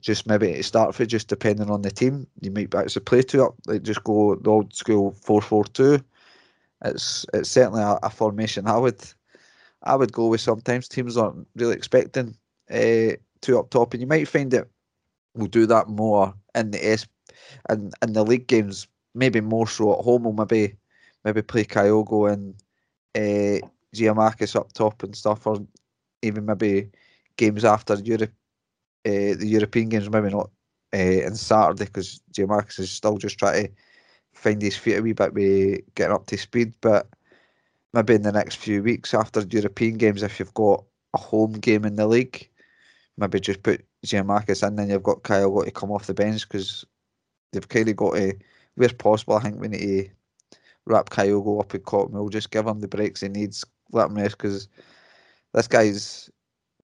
[0.00, 2.26] just maybe to start for just depending on the team.
[2.40, 6.00] You might actually play two up, like just go the old school four four two.
[6.84, 9.00] It's it's certainly a, a, formation I would
[9.82, 10.40] I would go with.
[10.40, 12.36] Sometimes teams aren't really expecting
[12.70, 14.68] uh, two up top, and you might find that
[15.34, 17.06] we'll do that more in the S
[17.68, 18.86] and in the league games.
[19.14, 20.24] Maybe more so at home.
[20.24, 20.76] We'll maybe
[21.24, 22.54] maybe play Kyogo and
[23.16, 25.58] uh, Giakoumakis up top and stuff, or
[26.22, 26.90] even maybe
[27.36, 28.32] games after Europe,
[29.06, 30.50] uh, the European games, maybe not
[30.94, 33.72] uh, in Saturday because Giakoumakis is still just trying to
[34.34, 36.74] find his feet a wee bit with getting up to speed.
[36.80, 37.08] But
[37.92, 41.84] maybe in the next few weeks after European games, if you've got a home game
[41.84, 42.48] in the league,
[43.16, 46.84] maybe just put Giakoumakis in, then you've got Kyogo to come off the bench because
[47.52, 48.34] they've kind of got to,
[48.76, 50.10] where possible, I think we need to
[50.86, 54.16] wrap Kyogo up in cotton wool, just give him the breaks he needs, let him
[54.16, 54.68] rest because
[55.52, 56.30] this guy's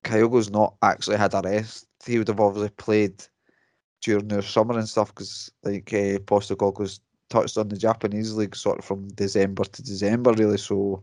[0.05, 1.87] Kyogo's not actually had a rest.
[2.05, 3.25] He would have obviously played
[4.03, 8.79] during the summer and stuff because like uh, Postecoglou's touched on the Japanese league sort
[8.79, 10.59] of from December to December really.
[10.59, 11.03] So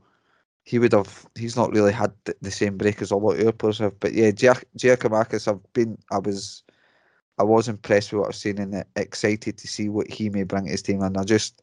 [0.64, 3.52] he would have he's not really had the same break as a lot of other
[3.52, 4.00] players have.
[4.00, 6.64] But yeah, Giakoumakis, I've been I was
[7.40, 10.66] I was impressed with what I've seen and excited to see what he may bring
[10.66, 11.02] to his team.
[11.02, 11.62] And I just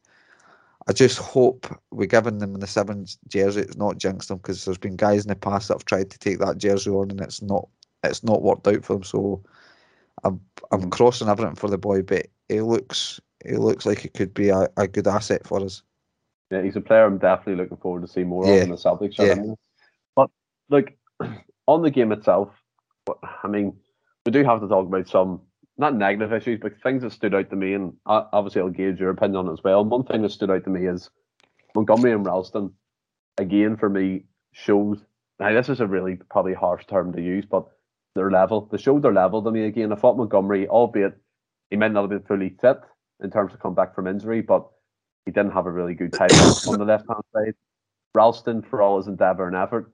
[0.87, 3.61] I just hope we're giving them the sevens jersey.
[3.61, 6.19] It's not jinxed them because there's been guys in the past that have tried to
[6.19, 7.67] take that jersey on and it's not
[8.03, 9.03] it's not worked out for them.
[9.03, 9.43] So
[10.23, 14.33] I'm I'm crossing everything for the boy, but he looks he looks like it could
[14.33, 15.83] be a, a good asset for us.
[16.49, 18.53] Yeah, he's a player I'm definitely looking forward to see more yeah.
[18.53, 19.17] of in the Celtics.
[19.17, 19.53] Yeah.
[20.15, 20.29] But
[20.69, 20.97] like
[21.67, 22.49] on the game itself,
[23.43, 23.73] I mean,
[24.25, 25.41] we do have to talk about some
[25.77, 29.09] not negative issues, but things that stood out to me, and obviously I'll gauge your
[29.09, 29.83] opinion on it as well.
[29.83, 31.09] One thing that stood out to me is
[31.73, 32.73] Montgomery and Ralston,
[33.37, 34.99] again for me, shows.
[35.39, 37.65] Now this is a really probably harsh term to use, but
[38.13, 38.67] their level.
[38.69, 39.91] They showed their level to me again.
[39.91, 41.17] I thought Montgomery, albeit
[41.69, 42.81] he might not have been fully fit
[43.21, 44.67] in terms of come back from injury, but
[45.25, 46.29] he didn't have a really good time
[46.67, 47.55] on the left hand side.
[48.13, 49.91] Ralston, for all his endeavour and effort,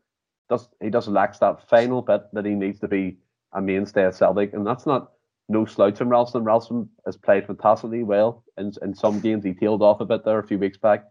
[0.49, 3.17] does he does lacks that final bit that he needs to be
[3.53, 5.11] a mainstay at Celtic, and that's not
[5.49, 6.43] no slouch from Ralston.
[6.43, 9.43] Ralston has played fantastically well in, in some games.
[9.43, 11.05] He tailed off a bit there a few weeks back,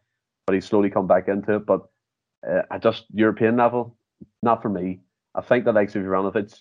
[0.46, 1.66] but he's slowly come back into it.
[1.66, 1.82] But
[2.46, 3.96] uh, at just European level,
[4.42, 5.00] not for me.
[5.34, 6.54] I think the likes of Juranovic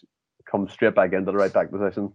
[0.50, 2.12] come straight back into the right back position.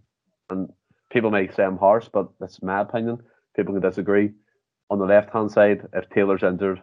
[0.49, 0.69] And
[1.11, 3.19] people may say I'm harsh, but that's my opinion.
[3.55, 4.31] People can disagree.
[4.89, 6.81] On the left hand side, if Taylor's injured,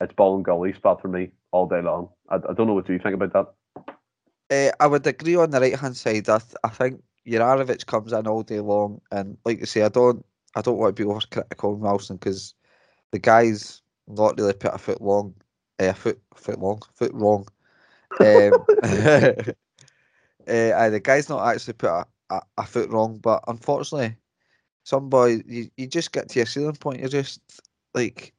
[0.00, 2.08] it's Bolingoli spot for me all day long.
[2.28, 3.54] I, I don't know what do you think about that.
[4.50, 6.28] Uh, I would agree on the right hand side.
[6.28, 9.88] I, th- I think Juranovic comes in all day long, and like you say, I
[9.88, 10.24] don't
[10.56, 12.54] I don't want to be overcritical of Ralston because
[13.12, 15.34] the guy's not really put a foot long,
[15.78, 17.46] a uh, foot foot long, foot wrong.
[18.20, 18.52] Um,
[20.48, 24.16] uh, the guy's not actually put a, a, a, foot wrong, but unfortunately,
[24.84, 27.00] some boy you, you just get to your ceiling point.
[27.00, 27.40] You're just
[27.94, 28.32] like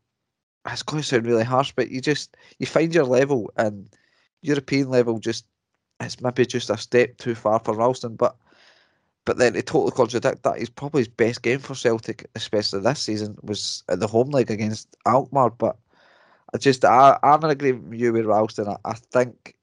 [0.68, 3.90] it's going to sound really harsh, but you just you find your level and
[4.42, 5.46] European level just
[6.00, 8.36] it's maybe just a step too far for Ralston, but
[9.26, 13.02] but then to totally contradict that, he's probably his best game for Celtic, especially this
[13.02, 15.50] season, was at the home leg against Alkmaar.
[15.50, 15.78] But
[16.54, 18.68] I just, I, I'm in agreement with you with Ralston.
[18.68, 19.56] I, I think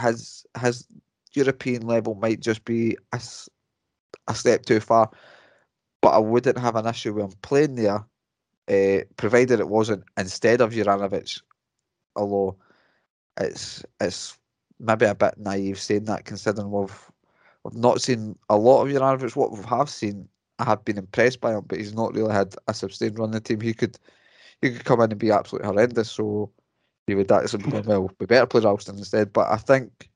[0.00, 0.86] his his
[1.34, 3.20] European level might just be a,
[4.28, 5.10] a step too far.
[6.06, 8.06] But I wouldn't have an issue with him playing there,
[8.68, 11.40] uh, provided it wasn't instead of Juranovic.
[12.14, 12.56] Although
[13.40, 14.38] it's it's
[14.78, 17.10] maybe a bit naive saying that, considering we've
[17.66, 19.34] We've not seen a lot of Juranovic.
[19.34, 20.28] What we have seen,
[20.60, 23.32] I have been impressed by him, but he's not really had a sustained run in
[23.32, 23.60] the team.
[23.60, 23.98] He could
[24.62, 26.12] he could come in and be absolutely horrendous.
[26.12, 26.52] So
[27.08, 29.32] he would actually be well, we better play Ralston instead.
[29.32, 30.08] But I think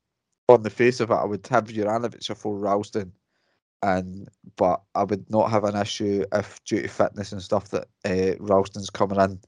[0.48, 3.10] on the face of it, I would have Juranovic before Ralston.
[3.82, 7.88] And but I would not have an issue if due to fitness and stuff that
[8.04, 9.40] uh, Ralston's coming in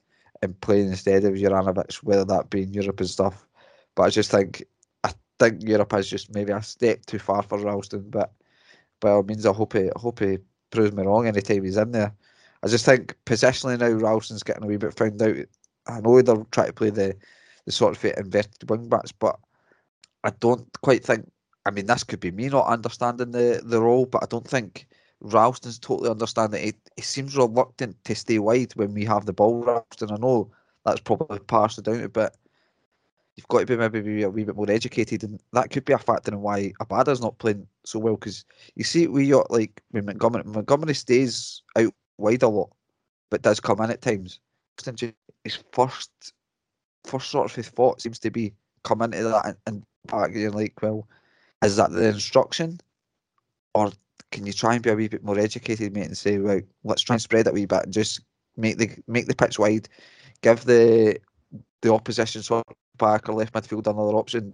[0.42, 3.46] and playing instead of Juranovic, whether that be in Europe and stuff.
[3.94, 4.64] But I just think
[5.04, 8.32] I think Europe is just maybe a step too far for Ralston, but
[9.00, 10.38] by all means, I hope he, I hope he
[10.70, 12.14] proves me wrong anytime he's in there.
[12.62, 15.36] I just think positionally now Ralston's getting a wee bit found out.
[15.88, 17.16] I know they're trying to play the
[17.66, 19.12] the sort of inverted wing backs.
[19.12, 19.38] But
[20.24, 21.30] I don't quite think.
[21.64, 24.86] I mean, this could be me not understanding the, the role, but I don't think
[25.20, 26.64] Ralston's totally understanding it.
[26.64, 30.10] He, he seems reluctant to stay wide when we have the ball, Ralston.
[30.10, 30.50] I know
[30.84, 32.36] that's probably partially down to but
[33.36, 35.92] you've got to be maybe be a wee bit more educated, and that could be
[35.92, 38.14] a factor in why Abada's not playing so well.
[38.14, 38.44] Because
[38.74, 42.70] you see, we got like when Montgomery, Montgomery stays out wide a lot,
[43.30, 44.40] but does come in at times.
[45.44, 46.10] His first,
[47.04, 48.52] first sort of his thought seems to be
[48.84, 50.32] come into that and, and back.
[50.34, 51.06] You're like, well,
[51.62, 52.80] is that the instruction,
[53.74, 53.92] or
[54.30, 57.02] can you try and be a wee bit more educated, mate, and say, well, let's
[57.02, 58.20] try and spread that wee bit and just
[58.56, 59.88] make the make the pitch wide,
[60.42, 61.18] give the
[61.82, 64.52] the opposition sort of back or left midfield another option.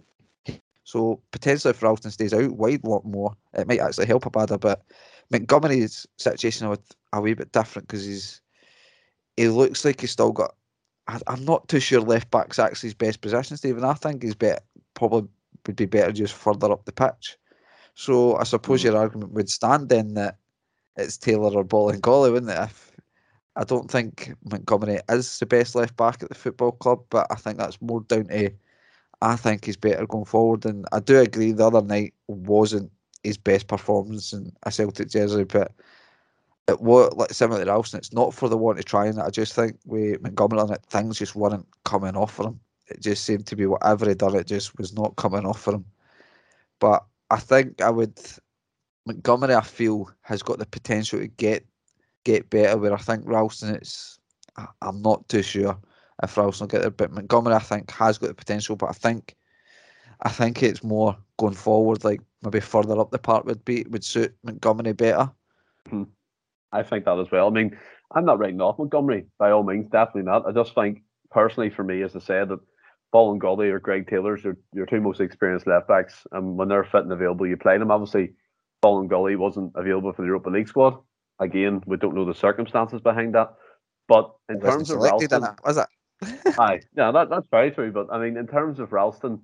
[0.85, 4.59] So potentially if Ralston stays out wide a lot more, it might actually help Abada.
[4.59, 4.83] But
[5.31, 6.79] Montgomery's situation is
[7.12, 8.40] a wee bit different because he's
[9.37, 10.55] he looks like he's still got.
[11.07, 13.85] I, am not too sure left back's actually his best position, Stephen.
[13.85, 14.61] I think he's better,
[14.94, 15.29] probably
[15.68, 17.38] would be better just further up the pitch.
[17.94, 18.92] So I suppose mm-hmm.
[18.92, 20.38] your argument would stand then that
[20.96, 22.59] it's Taylor or Bolingoli, wouldn't it?
[22.59, 22.96] If
[23.54, 27.37] I don't think Montgomery is the best left back at the football club, but I
[27.37, 28.50] think that's more down to
[29.20, 30.64] I think he's better going forward.
[30.64, 32.90] And I do agree the other night wasn't
[33.24, 35.72] his best performance in a Celtic jersey, but
[36.68, 39.18] it was like similar to Ralston, it's not for the want of trying.
[39.18, 42.61] I just think with Montgomery on it, things just weren't coming off for him.
[42.90, 45.74] It just seemed to be whatever he done, it just was not coming off for
[45.74, 45.85] him.
[46.81, 48.18] But I think I would
[49.07, 49.55] Montgomery.
[49.55, 51.66] I feel has got the potential to get
[52.24, 52.77] get better.
[52.77, 54.18] Where I think Ralston, it's
[54.83, 55.77] I'm not too sure
[56.22, 58.77] if Ralston will get there, but Montgomery I think has got the potential.
[58.77, 59.35] But I think
[60.22, 64.05] I think it's more going forward, like maybe further up the park would be would
[64.05, 65.31] suit Montgomery better.
[65.88, 66.05] Hmm.
[66.70, 67.48] I think that as well.
[67.48, 67.79] I mean,
[68.14, 70.46] I'm not writing off Montgomery by all means, definitely not.
[70.46, 72.61] I just think personally for me, as I said, that
[73.14, 77.03] Bolingoli or Greg Taylor's your, your two most experienced left backs, and when they're fit
[77.03, 77.90] and available, you play them.
[77.90, 78.33] Obviously,
[78.83, 80.99] Bolingoli wasn't available for the Europa League squad.
[81.40, 83.55] Again, we don't know the circumstances behind that.
[84.09, 85.85] But in terms of Ralston, was uh,
[86.23, 86.59] it?
[86.59, 87.92] aye, yeah, that, that's very true.
[87.92, 89.40] But I mean, in terms of Ralston,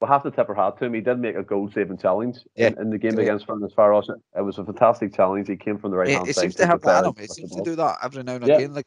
[0.00, 0.94] we have to tip our hat to him.
[0.94, 2.68] He did make a goal saving challenge yeah.
[2.68, 3.22] in, in, the game yeah.
[3.22, 4.08] against Ferencváros.
[4.36, 5.48] It was a fantastic challenge.
[5.48, 6.42] He came from the right hand yeah, side.
[6.42, 7.12] He seems to have that.
[7.18, 8.72] He seems to do that every now and again.
[8.72, 8.86] Like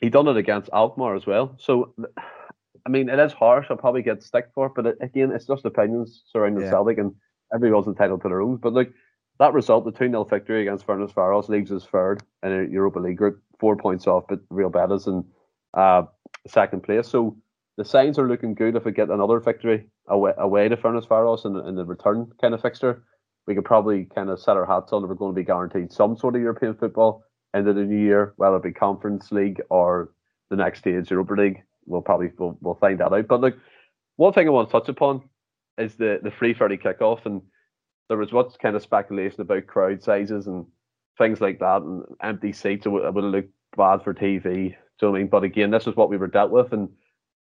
[0.00, 1.56] he done it against Alkmaar as well.
[1.58, 1.94] So,
[2.86, 3.66] I mean, it is harsh.
[3.68, 6.70] I'll probably get stick for it, but it, again, it's just opinions surrounding yeah.
[6.70, 7.12] Celtic, and
[7.52, 8.56] everyone's entitled to their own.
[8.56, 8.92] But like
[9.40, 13.16] that result, the 2 0 victory against Ferencváros leaves us third in a Europa League
[13.16, 15.24] group, four points off but Real Betis in
[15.74, 16.04] uh,
[16.46, 17.08] second place.
[17.08, 17.36] So
[17.76, 21.68] the signs are looking good if we get another victory away, away to Ferencváros in,
[21.68, 23.02] in the return kind of fixture.
[23.46, 25.92] We could probably kind of set our hats on that we're going to be guaranteed
[25.92, 30.10] some sort of European football into the new year, whether it be Conference League or
[30.50, 31.62] the next stage, Europa League.
[31.86, 33.28] We'll probably we'll, we'll find that out.
[33.28, 33.56] But like
[34.16, 35.22] one thing I want to touch upon
[35.78, 37.42] is the the free thirty kickoff and
[38.08, 40.66] there was what's kind of speculation about crowd sizes and
[41.18, 42.86] things like that, and empty seats.
[42.86, 44.74] It would, it would have looked bad for TV.
[44.98, 46.88] So I mean, but again, this is what we were dealt with, and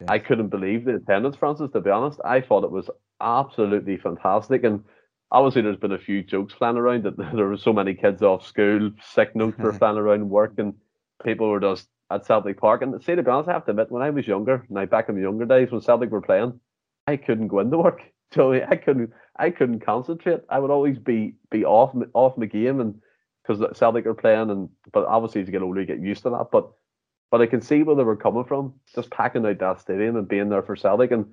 [0.01, 0.07] yeah.
[0.11, 1.71] I couldn't believe the attendance, Francis.
[1.71, 2.89] To be honest, I thought it was
[3.21, 4.83] absolutely fantastic, and
[5.31, 8.47] obviously there's been a few jokes flying around that there were so many kids off
[8.47, 10.73] school, sick notes were flying around work, and
[11.23, 12.81] people were just at Celtic Park.
[12.81, 15.09] And say to be honest, I have to admit, when I was younger, now back
[15.09, 16.59] in the younger days when Celtic were playing,
[17.07, 18.01] I couldn't go into work.
[18.33, 20.41] So I couldn't I couldn't concentrate.
[20.49, 22.99] I would always be be off off my game and
[23.43, 26.31] because Celtic are playing and but obviously as you get older you get used to
[26.31, 26.47] that.
[26.51, 26.67] But
[27.29, 30.27] but I can see where they were coming from, just packing out that stadium and
[30.27, 31.31] being there for Celtic and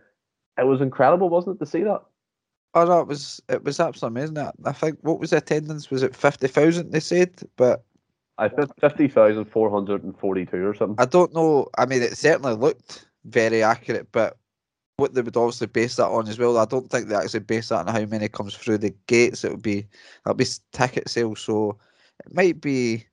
[0.59, 2.03] it was incredible, wasn't it, to see that?
[2.75, 4.53] Oh no, it was it was absolutely amazing.
[4.67, 5.91] I think what was the attendance?
[5.91, 6.93] Was it fifty thousand?
[6.93, 7.83] They said, but
[8.41, 8.49] I
[8.81, 10.97] fifty thousand four hundred and forty-two or something.
[10.99, 11.69] I don't know.
[11.77, 14.39] I mean, it certainly looked very accurate, but
[14.97, 16.57] what they would obviously base that on as well.
[16.57, 19.45] I don't think they actually base that on how many comes through the gates.
[19.45, 19.87] It would be
[20.25, 21.79] that'll be ticket sales, so
[22.25, 23.07] it might be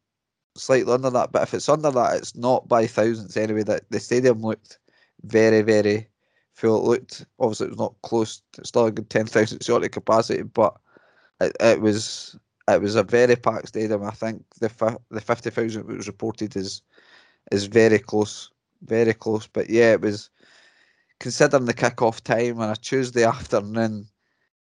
[0.55, 1.33] slightly under that.
[1.33, 3.63] But if it's under that, it's not by thousands anyway.
[3.63, 4.79] That the stadium looked
[5.23, 6.07] very, very
[6.53, 6.77] full.
[6.77, 8.41] It looked obviously it was not close.
[8.57, 10.73] It's still a good ten thousand of capacity, but
[11.41, 12.37] it, it was
[12.67, 14.03] it was a very packed stadium.
[14.03, 16.81] I think the the fifty thousand was reported is
[17.51, 18.51] is very close,
[18.81, 19.47] very close.
[19.47, 20.29] But yeah, it was
[21.19, 24.07] considering the kick-off time on a Tuesday afternoon,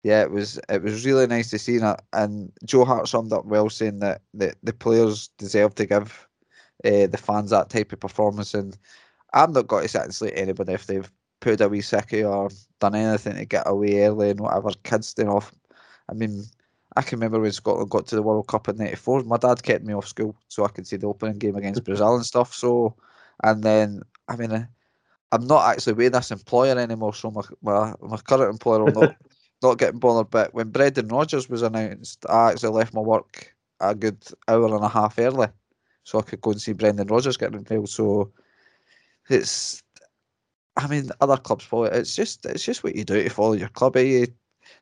[0.04, 2.04] yeah, it was it was really nice to see that.
[2.12, 6.28] And Joe Hart summed up well, saying that the, the players deserve to give
[6.86, 8.54] uh, the fans that type of performance.
[8.54, 8.78] And
[9.34, 12.50] I'm not going to sit and slate anybody if they've put a wee sickie or
[12.80, 14.72] done anything to get away early and whatever.
[14.84, 15.54] Kids staying off.
[16.10, 16.44] I mean,
[16.96, 19.24] I can remember when Scotland got to the World Cup in '94.
[19.24, 22.16] My dad kept me off school so I could see the opening game against Brazil
[22.16, 22.54] and stuff.
[22.54, 22.96] So,
[23.44, 24.68] and then I mean.
[25.34, 29.16] I'm not actually with this employer anymore, so my my, my current employer will not
[29.64, 30.30] not getting bothered.
[30.30, 34.86] But when Brendan Rodgers was announced, I actually left my work a good hour and
[34.86, 35.48] a half early,
[36.04, 37.90] so I could go and see Brendan Rodgers getting involved.
[37.90, 38.32] So
[39.28, 39.82] it's,
[40.78, 41.96] I mean, other clubs follow it.
[41.96, 43.98] It's just it's just what you do to follow your club.
[43.98, 44.28] Eh?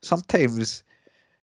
[0.01, 0.83] Sometimes,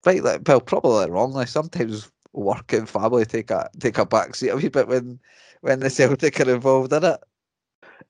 [0.05, 0.23] right?
[0.23, 1.47] Like, well, probably wrongly.
[1.47, 5.21] Sometimes work and family take a take a back seat a wee bit when
[5.61, 7.21] when the Celtic are involved in it.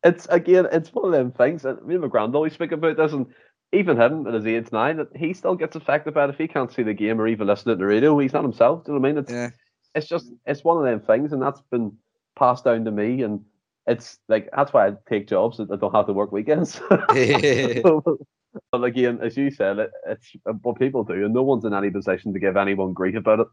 [0.05, 1.63] It's again, it's one of them things.
[1.63, 3.27] that me and my granddad always speak about this, and
[3.73, 6.73] even him at his age nine, he still gets affected by it if he can't
[6.73, 8.19] see the game or even listen to the radio.
[8.19, 8.85] He's not himself.
[8.85, 9.19] Do you know what I mean?
[9.23, 9.51] It's, Yeah.
[9.95, 11.93] it's just it's one of them things, and that's been
[12.37, 13.45] passed down to me, and
[13.87, 16.81] it's like that's why I take jobs that I don't have to work weekends.
[18.71, 20.33] but again, as you said, it, it's
[20.63, 23.47] what people do, and no one's in any position to give anyone grief about it.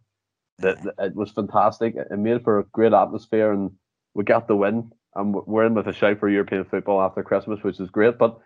[0.59, 1.95] That it was fantastic.
[1.95, 3.71] It made for a great atmosphere, and
[4.13, 4.91] we got the win.
[5.15, 8.17] And we're in with a shout for European football after Christmas, which is great.
[8.17, 8.39] But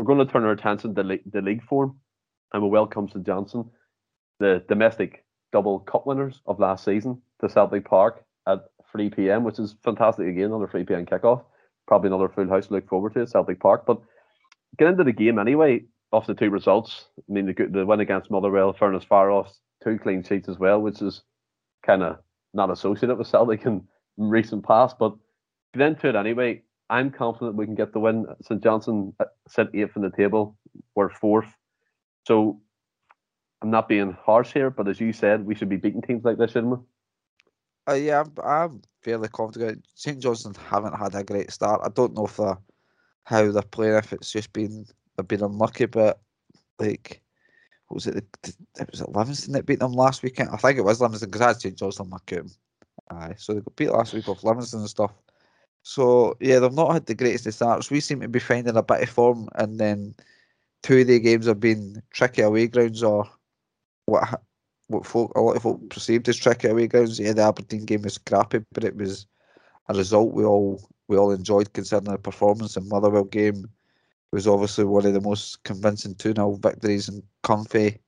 [0.00, 1.98] we're going to turn our attention to le- the league form,
[2.52, 3.70] and we welcome St Johnstone,
[4.40, 9.58] the domestic double cup winners of last season, to Celtic Park at 3 p.m., which
[9.58, 10.26] is fantastic.
[10.26, 11.06] Again, another 3 p.m.
[11.06, 11.44] kickoff.
[11.86, 13.84] Probably another full house to look forward to at Celtic Park.
[13.86, 14.00] But
[14.78, 15.84] get into the game anyway.
[16.10, 20.48] Off the two results, I mean, the, the win against Motherwell, Ferencváros two clean sheets
[20.48, 21.22] as well, which is
[21.84, 22.18] kind of
[22.54, 23.86] not associated with Celtic in
[24.16, 24.98] recent past.
[24.98, 25.14] But
[25.74, 26.62] get into it anyway.
[26.90, 28.26] I'm confident we can get the win.
[28.42, 30.56] St Johnstone uh, sit eighth in the table.
[30.94, 31.54] We're fourth.
[32.26, 32.60] So
[33.60, 36.38] I'm not being harsh here, but as you said, we should be beating teams like
[36.38, 36.78] this, shouldn't we?
[37.88, 39.86] Uh, yeah, I'm, I'm fairly confident.
[39.94, 41.80] St Johnstone haven't had a great start.
[41.84, 42.58] I don't know if they're,
[43.24, 44.86] how they're playing, if it's just been
[45.18, 46.20] they've been unlucky, but
[46.78, 47.22] like,
[47.88, 48.24] what was it?
[48.44, 50.50] It was it Livingston that beat them last weekend.
[50.50, 52.50] I think it was Livingston because I St Johnstone my game.
[53.10, 55.12] Aye, so they got beat last week off Livingston and stuff.
[55.82, 57.90] So yeah, they've not had the greatest of starts.
[57.90, 60.14] We seem to be finding a bit of form, and then
[60.82, 63.28] two of the games have been tricky away grounds or
[64.06, 64.40] what ha-
[64.88, 67.18] what folk a lot of folk perceived as tricky away grounds.
[67.18, 69.26] Yeah, the Aberdeen game was crappy, but it was
[69.88, 72.76] a result we all we all enjoyed considering the performance.
[72.76, 73.64] And Motherwell game
[74.32, 78.00] was obviously one of the most convincing 2 0 victories and comfy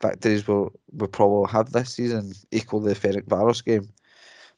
[0.00, 3.88] victories we'll, we'll probably have this season, equal the Ferencváros game.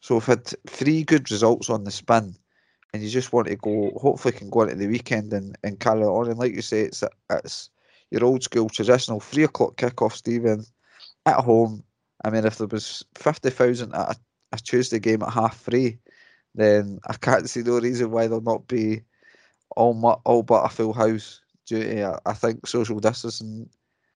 [0.01, 2.35] So we've had three good results on the spin,
[2.93, 6.03] and you just want to go, hopefully, can go into the weekend and, and carry
[6.03, 6.29] it on.
[6.29, 7.71] And like you say, it's it's
[8.11, 10.65] your old school traditional three o'clock kickoff, Stephen,
[11.27, 11.85] at home.
[12.25, 14.17] I mean, if there was 50,000 at a,
[14.53, 15.99] a Tuesday game at half three,
[16.55, 19.03] then I can't see no reason why there'll not be
[19.77, 23.69] all my, all but a full house due to uh, I, think social distancing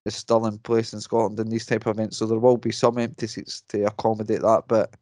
[0.05, 2.73] is still in place in Scotland in these type of events, so there will be
[2.73, 4.95] some empty seats to accommodate that, but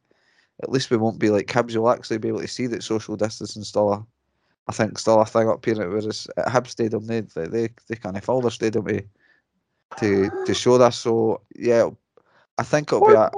[0.62, 1.72] at least we won't be like Hibs.
[1.72, 4.07] You'll actually be able to see that social distancing still, a,
[4.68, 5.74] I think, still a thing up here.
[5.74, 9.03] Whereas at Hibs Stadium, they they they, they can't fill their stadium to
[9.98, 10.96] to to show this.
[10.96, 11.90] So yeah,
[12.59, 13.30] I think it'll be a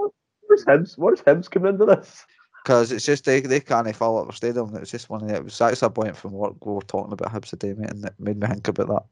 [0.55, 0.99] Where's Hibs?
[0.99, 2.25] Where's Hibs come into this?
[2.65, 4.75] Because it's just they, they can't fill up their stadium.
[4.77, 7.12] It's just one of the, it was actually a point from what we were talking
[7.12, 9.03] about Hibs today, mate, and it made me think about that.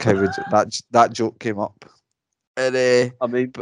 [0.00, 1.84] How would that that joke came up,
[2.56, 3.52] and uh, I mean,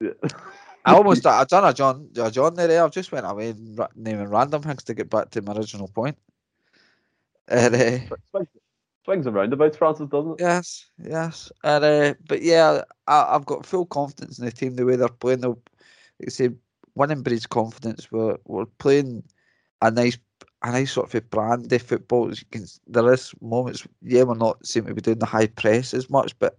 [0.00, 0.10] yeah.
[0.84, 2.70] I almost I done a John a John there.
[2.70, 2.82] eh?
[2.82, 6.18] I've just went away and naming random things to get back to my original point.
[7.48, 7.98] And, uh,
[8.30, 8.48] swings,
[9.04, 10.40] swings and roundabouts, Francis, doesn't it?
[10.40, 14.84] yes, yes, and uh, but yeah, I, I've got full confidence in the team the
[14.84, 15.40] way they're playing.
[15.40, 15.62] They'll
[16.18, 16.50] like I say
[16.94, 18.10] winning breeds confidence.
[18.10, 19.24] We're we're playing
[19.82, 20.18] a nice
[20.62, 22.32] a nice sort of brandy football.
[22.50, 26.10] Can, there is moments, yeah, we're not seem to be doing the high press as
[26.10, 26.58] much, but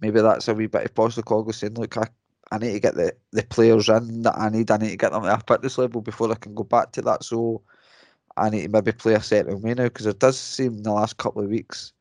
[0.00, 2.06] maybe that's a wee bit of Postecoglou saying, look, I,
[2.50, 4.70] I need to get the, the players in that I need.
[4.70, 7.02] I need to get them up at fitness level before I can go back to
[7.02, 7.24] that.
[7.24, 7.62] So
[8.36, 10.92] I need to maybe play a certain way now because it does seem in the
[10.92, 11.92] last couple of weeks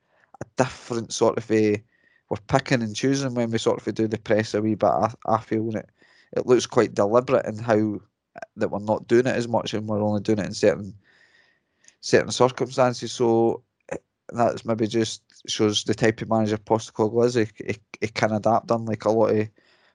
[0.42, 1.82] a different sort of a.
[2.30, 4.90] We're picking and choosing when we sort of do the press a wee bit.
[4.90, 5.90] I, I feel it
[6.34, 8.00] it looks quite deliberate in how
[8.56, 10.94] that we're not doing it as much and we're only doing it in certain
[12.02, 13.12] certain circumstances.
[13.12, 13.98] So eh,
[14.30, 17.36] that's maybe just shows the type of manager Postecoglou is.
[17.36, 19.50] He, he, he can adapt, unlike a lot of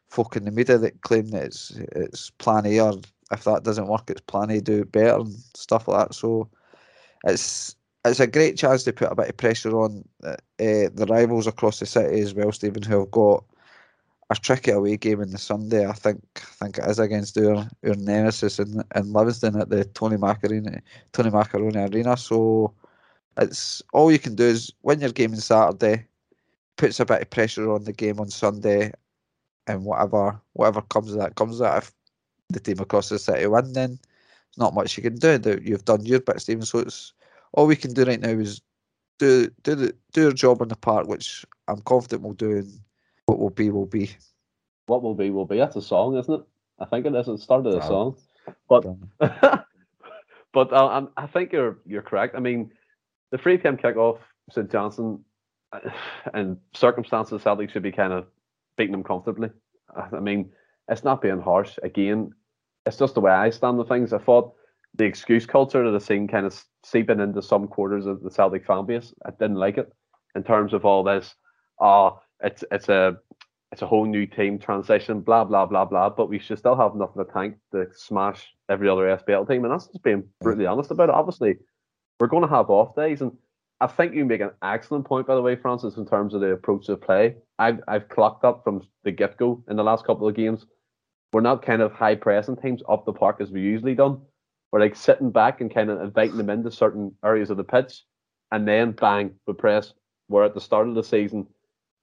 [0.08, 3.00] folk in the media that claim that it's it's plan A or
[3.32, 6.14] if that doesn't work, it's plan A, do it better and stuff like that.
[6.14, 6.48] So
[7.24, 7.74] it's
[8.04, 11.80] it's a great chance to put a bit of pressure on uh, the rivals across
[11.80, 13.44] the city as well, Stephen, who have got
[14.30, 15.86] a tricky away game on the Sunday.
[15.86, 19.84] I think I think it is against our, our nemesis in, in Livingston at the
[19.84, 20.80] Tony Macaroni
[21.12, 22.16] Tony Macaroni Arena.
[22.16, 22.74] So
[23.36, 26.06] it's all you can do is win your game on Saturday,
[26.76, 28.92] puts a bit of pressure on the game on Sunday,
[29.66, 31.82] and whatever whatever comes of that comes of that.
[31.82, 31.92] If
[32.48, 35.60] the team across the city win, then there's not much you can do.
[35.62, 36.64] You've done your bit, Stephen.
[36.64, 37.12] So it's
[37.52, 38.60] all we can do right now is
[39.18, 42.58] do do the do your job on the park, which I'm confident we'll do.
[42.58, 42.80] And
[43.26, 44.10] what will be will be.
[44.86, 45.58] What will be will be.
[45.58, 46.40] That's a song, isn't it?
[46.78, 47.28] I think it is.
[47.28, 48.16] It started a song,
[48.68, 48.84] but
[50.52, 52.34] but uh, I think you're you're correct.
[52.36, 52.70] I mean,
[53.30, 53.76] the 3 p.m.
[53.76, 54.18] kickoff,
[54.50, 55.24] St Johnstone,
[56.34, 58.26] and circumstances, Celtic should be kind of
[58.76, 59.50] beating them comfortably.
[60.12, 60.50] I mean,
[60.88, 61.78] it's not being harsh.
[61.82, 62.32] Again,
[62.84, 64.12] it's just the way I stand the things.
[64.12, 64.54] I thought
[64.94, 68.66] the excuse culture that I've seen kind of seeping into some quarters of the Celtic
[68.66, 69.12] fan base.
[69.24, 69.92] I didn't like it
[70.34, 71.34] in terms of all this.
[71.80, 73.18] Oh, it's it's a
[73.72, 76.10] it's a whole new team transition, blah blah blah blah.
[76.10, 79.64] But we should still have enough in the tank to smash every other SPL team,
[79.64, 81.14] and that's just being brutally honest about it.
[81.14, 81.56] Obviously,
[82.20, 83.32] we're going to have off days, and
[83.80, 86.52] I think you make an excellent point, by the way, Francis, in terms of the
[86.52, 87.36] approach to play.
[87.58, 90.66] I've I've clocked up from the get go in the last couple of games.
[91.32, 94.22] We're not kind of high pressing teams up the park as we usually done.
[94.72, 98.04] We're like sitting back and kind of inviting them into certain areas of the pitch,
[98.52, 99.92] and then bang, we press.
[100.28, 101.46] Where at the start of the season,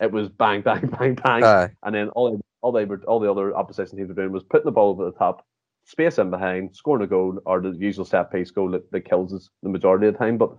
[0.04, 1.70] it was bang, bang, bang, bang, Aye.
[1.84, 4.66] and then all all they were all the other opposition teams were doing was putting
[4.66, 5.45] the ball over the top,
[5.86, 9.34] space in behind, scoring a goal or the usual set piece goal that, that kills
[9.34, 10.38] us the majority of the time.
[10.38, 10.51] But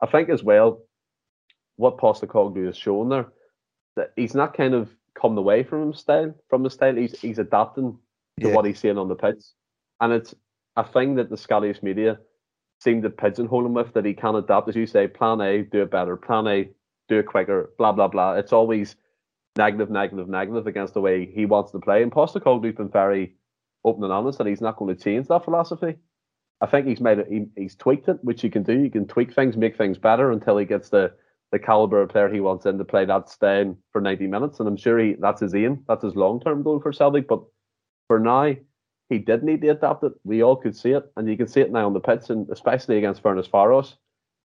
[0.00, 0.80] I think as well,
[1.76, 3.26] what Postecoglou has shown there,
[3.96, 6.94] that he's not kind of come away from his style, from his style.
[6.96, 7.98] He's he's adapting
[8.40, 8.54] to Yeah.
[8.54, 9.42] what he's seeing on the pitch,
[10.00, 10.34] and it's
[10.76, 12.18] a thing that the Scottish media
[12.80, 14.68] seem to pigeonhole him with that he can adapt.
[14.68, 16.16] As you say, Plan A, do it better.
[16.16, 16.68] Plan A,
[17.08, 17.70] do it quicker.
[17.78, 18.34] Blah blah blah.
[18.34, 18.96] It's always
[19.56, 22.02] negative, negative, negative against the way he wants to play.
[22.02, 23.36] And Postecoglou's been very
[23.84, 25.96] open and honest that he's not going to change that philosophy.
[26.60, 27.26] I think he's made it.
[27.28, 28.78] He, he's tweaked it, which you can do.
[28.78, 31.12] You can tweak things, make things better until he gets the
[31.52, 34.58] the caliber of player he wants in to play that staying for 90 minutes.
[34.58, 35.84] And I'm sure he that's his aim.
[35.86, 37.28] That's his long term goal for Celtic.
[37.28, 37.42] But
[38.08, 38.54] for now,
[39.08, 40.12] he did need to adapt it.
[40.24, 42.48] We all could see it, and you can see it now on the pitch, and
[42.50, 43.94] especially against Ferencváros.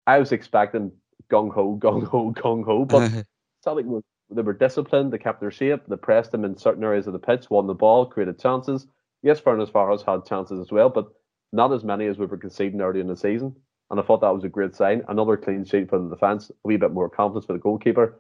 [0.06, 0.92] I was expecting
[1.32, 3.12] gung ho, gung ho, gung ho, but
[3.64, 7.08] Celtic were they were disciplined, they kept their shape, they pressed them in certain areas
[7.08, 8.88] of the pitch, won the ball, created chances.
[9.24, 11.08] Yes, Ferencváros had chances as well, but
[11.54, 13.56] not as many as we were conceding early in the season.
[13.90, 15.04] And I thought that was a great sign.
[15.08, 18.20] Another clean sheet for the defence, a wee bit more confidence for the goalkeeper,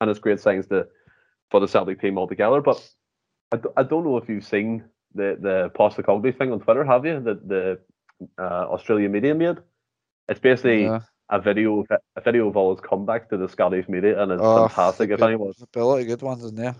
[0.00, 0.88] and it's great signs to,
[1.50, 2.62] for the Celtic team altogether.
[2.62, 2.82] But
[3.52, 4.84] I, d- I don't know if you've seen
[5.14, 7.20] the the Postecoglou thing on Twitter, have you?
[7.20, 7.78] That the
[8.38, 9.58] uh, Australia media made.
[10.28, 11.00] It's basically Yeah.
[11.32, 14.40] A video of, a video of all his comebacks to the Scottish media, and it's
[14.44, 15.10] Oh, fantastic.
[15.10, 15.26] If good.
[15.28, 16.76] anyone There's a lot of good ones in there.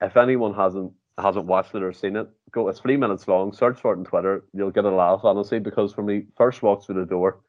[0.00, 2.68] if anyone hasn't hasn't watched it or seen it, go.
[2.68, 3.52] It's three minutes long.
[3.52, 4.44] Search for it on Twitter.
[4.54, 7.40] You'll get a laugh, honestly, because when he first walks through the door,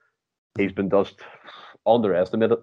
[0.57, 1.15] he's been just
[1.85, 2.57] underestimated.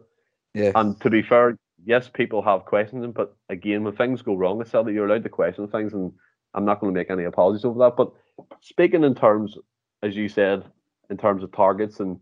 [0.52, 0.72] Yeah.
[0.74, 4.60] And to be fair, yes, people have questioned him, but again, when things go wrong,
[4.60, 6.12] it's that you're allowed to question things, and
[6.54, 7.96] I'm not going to make any apologies over that.
[7.96, 8.12] But
[8.60, 9.56] speaking in terms,
[10.02, 10.64] as you said,
[11.08, 12.18] in terms of targets and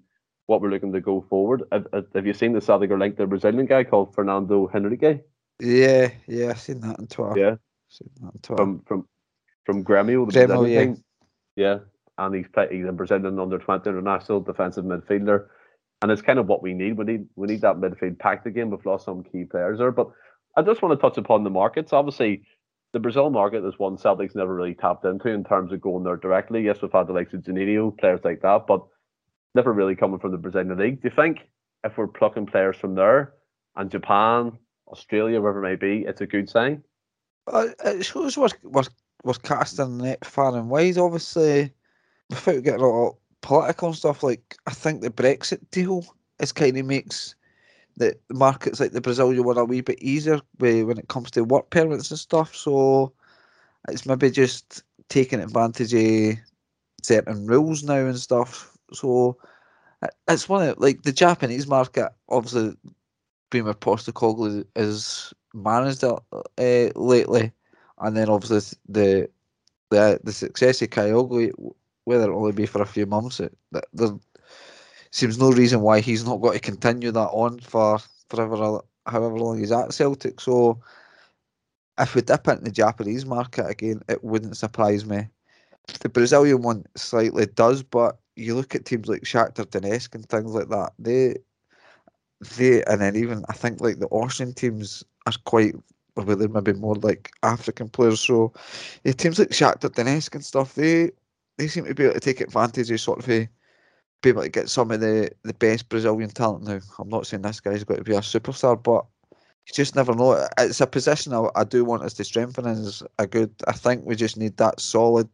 [0.47, 3.67] what we're looking to go forward, have, you seen the Celtic linked to a Brazilian
[3.67, 5.21] guy called Fernando Henrique?
[5.61, 7.39] Yeah, yeah, I've seen that on Twitter.
[7.39, 7.57] Yeah.
[7.89, 8.63] Seen that on Twitter.
[8.63, 9.09] from from
[9.65, 10.81] from Grêmio, the Grêmio, Brazilian yeah.
[10.85, 11.05] team.
[11.57, 11.79] Yeah,
[12.19, 15.47] and he's play, he's a Brazilian under twenty international defensive midfielder,
[16.03, 16.97] and it's kind of what we need.
[16.97, 18.71] We need we need that midfield packed again.
[18.71, 20.09] We've lost some key players there, but
[20.57, 21.93] I just want to touch upon the markets.
[21.93, 22.43] Obviously,
[22.93, 26.17] the Brazil market is one Celtic's never really tapped into in terms of going there
[26.17, 26.63] directly.
[26.63, 28.87] Yes, we've had the likes of Juninho, players like that, but
[29.57, 31.03] never really coming from the Brazilian league.
[31.03, 31.49] Do you think
[31.83, 33.33] if we're plucking players from there
[33.75, 34.53] and Japan,
[34.89, 36.85] Australia, wherever it may be, it's a good sign?
[37.49, 38.49] Uh, it shows we're,
[39.25, 41.73] we're, casting the net far and wide, obviously,
[42.31, 44.23] without getting all political and stuff.
[44.23, 46.05] Like, I think the Brexit deal
[46.39, 47.35] is kind of makes
[47.97, 51.71] the markets like the Brazilian one a wee bit easier when it comes to work
[51.71, 52.55] permits and stuff.
[52.55, 53.13] So
[53.89, 56.37] it's maybe just taking advantage of
[57.03, 58.76] certain rules now and stuff.
[58.93, 59.39] So
[60.03, 62.77] it- it's one of like the Japanese market, obviously,
[63.51, 67.53] being with Postecoglou is managed it uh, lately,
[68.01, 69.29] and then obviously the
[69.91, 71.53] the the success of Kyogo,
[72.05, 74.11] whether it only be for a few months, it, th- there
[75.11, 77.99] seems no reason why he's not got to continue that on for
[78.31, 80.41] forever, however long he's at Celtic.
[80.41, 80.81] So
[81.99, 85.29] if we dip into the Japanese market again, it wouldn't surprise me.
[86.01, 90.53] The Brazilian one slightly does, but you look at teams like Shakhtar Donetsk and things
[90.53, 90.93] like that.
[90.99, 91.37] They,
[92.57, 95.75] they, and then even I think like the Austrian teams are quite,
[96.15, 98.21] well, they're maybe more like African players.
[98.21, 98.53] So
[99.05, 101.11] yeah, teams like Shakhtar Donetsk and stuff, they
[101.59, 103.49] they seem to be able to take advantage of sort of eh, a,
[104.23, 106.65] be able to get some of the the best Brazilian talent.
[106.65, 109.05] Now, I'm not saying this guy's got to be a superstar, but
[109.67, 110.47] you just never know.
[110.59, 112.67] It's a position I, I do want us to strengthen.
[112.67, 113.53] Is a good.
[113.67, 115.29] I think we just need that solid,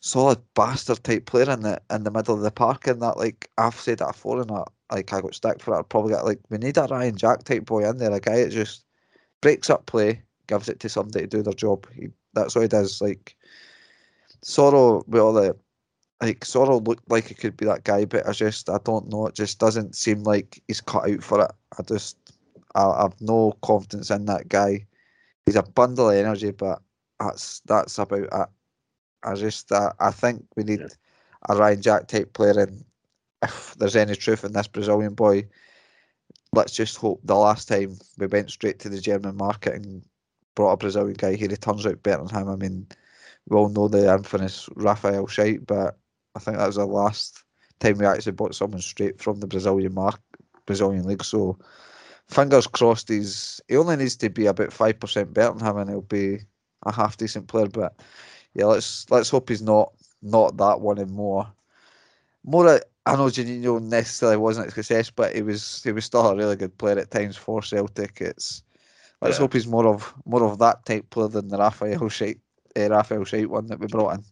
[0.00, 2.86] solid bastard type player in the in the middle of the park.
[2.86, 5.78] And that, like I've said that before, and I, like I got stacked for it.
[5.78, 8.42] I'd probably get like we need a Ryan Jack type boy in there, a guy
[8.44, 8.84] that just
[9.40, 11.86] breaks up play, gives it to somebody to do their job.
[11.94, 13.00] He, that's what he does.
[13.00, 13.36] Like
[14.44, 15.56] Soro with all the
[16.20, 19.26] like Soro looked like he could be that guy, but I just I don't know.
[19.26, 21.50] It just doesn't seem like he's cut out for it.
[21.78, 22.16] I just
[22.74, 24.86] I, I have no confidence in that guy.
[25.46, 26.82] He's a bundle of energy, but
[27.18, 28.48] that's that's about it.
[29.22, 30.88] I just uh, I think we need yeah.
[31.48, 32.84] a Ryan Jack type player, and
[33.42, 35.46] if there's any truth in this Brazilian boy,
[36.52, 40.02] let's just hope the last time we went straight to the German market and
[40.54, 42.48] brought a Brazilian guy here, he turns out better than him.
[42.48, 42.86] I mean,
[43.48, 45.98] we all know the infamous Rafael Scheidt, but
[46.34, 47.42] I think that was the last
[47.80, 50.20] time we actually bought someone straight from the Brazilian mark
[50.66, 51.24] Brazilian league.
[51.24, 51.58] So
[52.28, 55.90] fingers crossed he's he only needs to be about five percent better than him and
[55.90, 56.38] he'll be
[56.86, 57.66] a half decent player.
[57.66, 58.00] But
[58.54, 59.92] yeah, let's let's hope he's not
[60.22, 61.46] not that one and more.
[62.44, 66.36] More, I know Juninho necessarily wasn't a success, but he was he was still a
[66.36, 68.20] really good player at times for Celtic.
[68.20, 68.62] It's
[69.20, 69.40] let's yeah.
[69.40, 72.38] hope he's more of more of that type player than the Rafael Scheidt,
[72.76, 74.24] uh, Rafael Scheidt one that we brought in.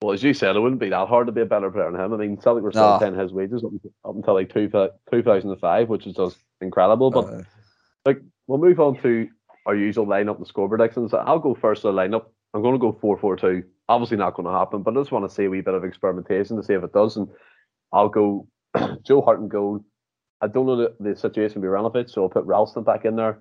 [0.00, 2.00] Well, as you said, it wouldn't be that hard to be a better player than
[2.00, 2.12] him.
[2.12, 3.72] I mean, Celtic were still paying his wages up,
[4.04, 7.10] up until like two, 2005, which is just incredible.
[7.10, 7.42] But uh,
[8.04, 9.28] like, we'll move on to
[9.66, 11.12] our usual lineup and score predictions.
[11.12, 12.26] I'll go first to the lineup.
[12.54, 13.62] I'm going to go 4 4 2.
[13.88, 15.84] Obviously, not going to happen, but I just want to see a wee bit of
[15.84, 17.16] experimentation to see if it does.
[17.16, 17.28] And
[17.92, 18.46] I'll go
[19.02, 19.84] Joe Hart and goal.
[20.40, 23.38] I don't know the, the situation with Juranovic, so I'll put Ralston back in there.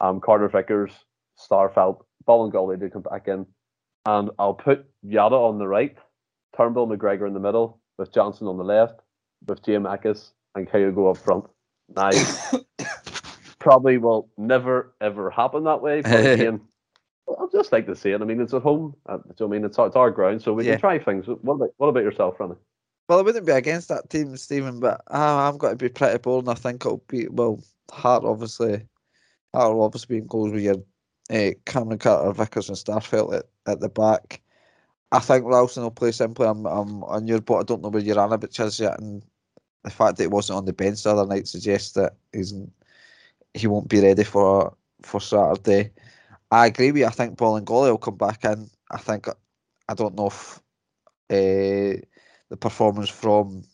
[0.00, 0.92] Um, Carter Vickers,
[1.38, 3.46] Starfelt, Ball and Bolingoli to come back in.
[4.06, 5.96] And I'll put Jota on the right,
[6.56, 9.00] Turnbull McGregor in the middle, with Johnston on the left,
[9.46, 11.44] with Giakoumakis and Kyogo up front.
[11.94, 12.10] Now,
[13.58, 16.00] probably will never ever happen that way.
[16.00, 16.60] But again,
[17.40, 18.20] I'd just like to see it.
[18.20, 18.94] I mean, it's at home.
[19.06, 20.72] Uh, I mean, it's, it's our ground, so we yeah.
[20.72, 21.26] can try things.
[21.26, 22.56] What about what about yourself, Ronnie?
[23.08, 26.18] Well, I wouldn't be against that team, Stephen, but uh, I'm going to be pretty
[26.18, 27.62] bold, and I think it'll be well.
[27.90, 28.86] Hart obviously,
[29.54, 30.76] Hart will obviously be in goals with your
[31.30, 34.42] uh, Cameron Carter, Vickers, and Starfelt at, at the back.
[35.10, 36.46] I think Ralston will play simply.
[36.46, 37.60] I'm, I'm on your boat.
[37.60, 39.22] I don't know where Juranovic is yet, and
[39.84, 42.52] the fact that he wasn't on the bench the other night suggests that he's
[43.54, 45.90] he won't be ready for for Saturday.
[46.50, 47.06] I agree with you.
[47.06, 48.70] I think Bolingoli will come back in.
[48.90, 49.28] I think
[49.88, 50.58] I don't know if
[51.30, 52.00] uh,
[52.50, 53.64] the performance from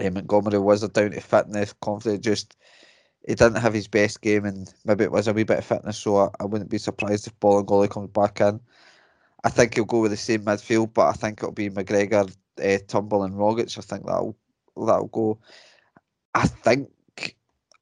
[0.00, 2.24] uh, Montgomery was a down to fitness, confidence.
[2.24, 2.56] Just
[3.26, 5.98] he didn't have his best game, and maybe it was a wee bit of fitness.
[5.98, 8.60] So I, I wouldn't be surprised if Bolingoli comes back in.
[9.44, 12.30] I think he'll go with the same midfield, but I think it'll be McGregor,
[12.62, 13.76] uh, Turnbull, and Rogic.
[13.78, 14.36] I think that'll
[14.76, 15.38] that'll go.
[16.34, 16.88] I think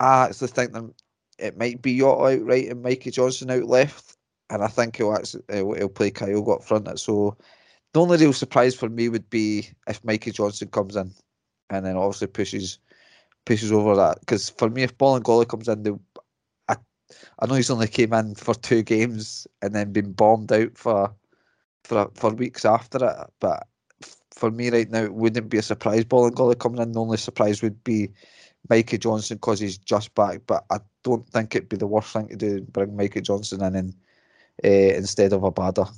[0.01, 0.93] I actually think that
[1.39, 4.17] it might be Jota out right and Mikey Johnston out left,
[4.51, 6.99] and I think he'll actually uh, he'll, he'll play Kyogo up front.
[6.99, 7.37] So
[7.93, 11.13] the only real surprise for me would be if Mikey Johnston comes in,
[11.71, 12.79] and then obviously pushes
[13.47, 14.21] pushes over that.
[14.21, 15.99] Because for me, if Ball and Bolingoli comes in, the
[16.69, 16.77] I,
[17.39, 21.15] I know he's only came in for two games and then been bombed out for
[21.85, 23.17] for for weeks after it.
[23.41, 23.67] But
[24.35, 26.05] for me right now, it wouldn't be a surprise.
[26.05, 26.93] Ball and Bolingoli coming in.
[26.93, 28.11] The only surprise would be
[28.69, 30.43] Mikey Johnston because he's just back.
[30.47, 33.77] But I don't think it'd be the worst thing to do bring Mikey Johnston in
[33.77, 33.95] and,
[34.65, 35.91] uh, instead of a Abada.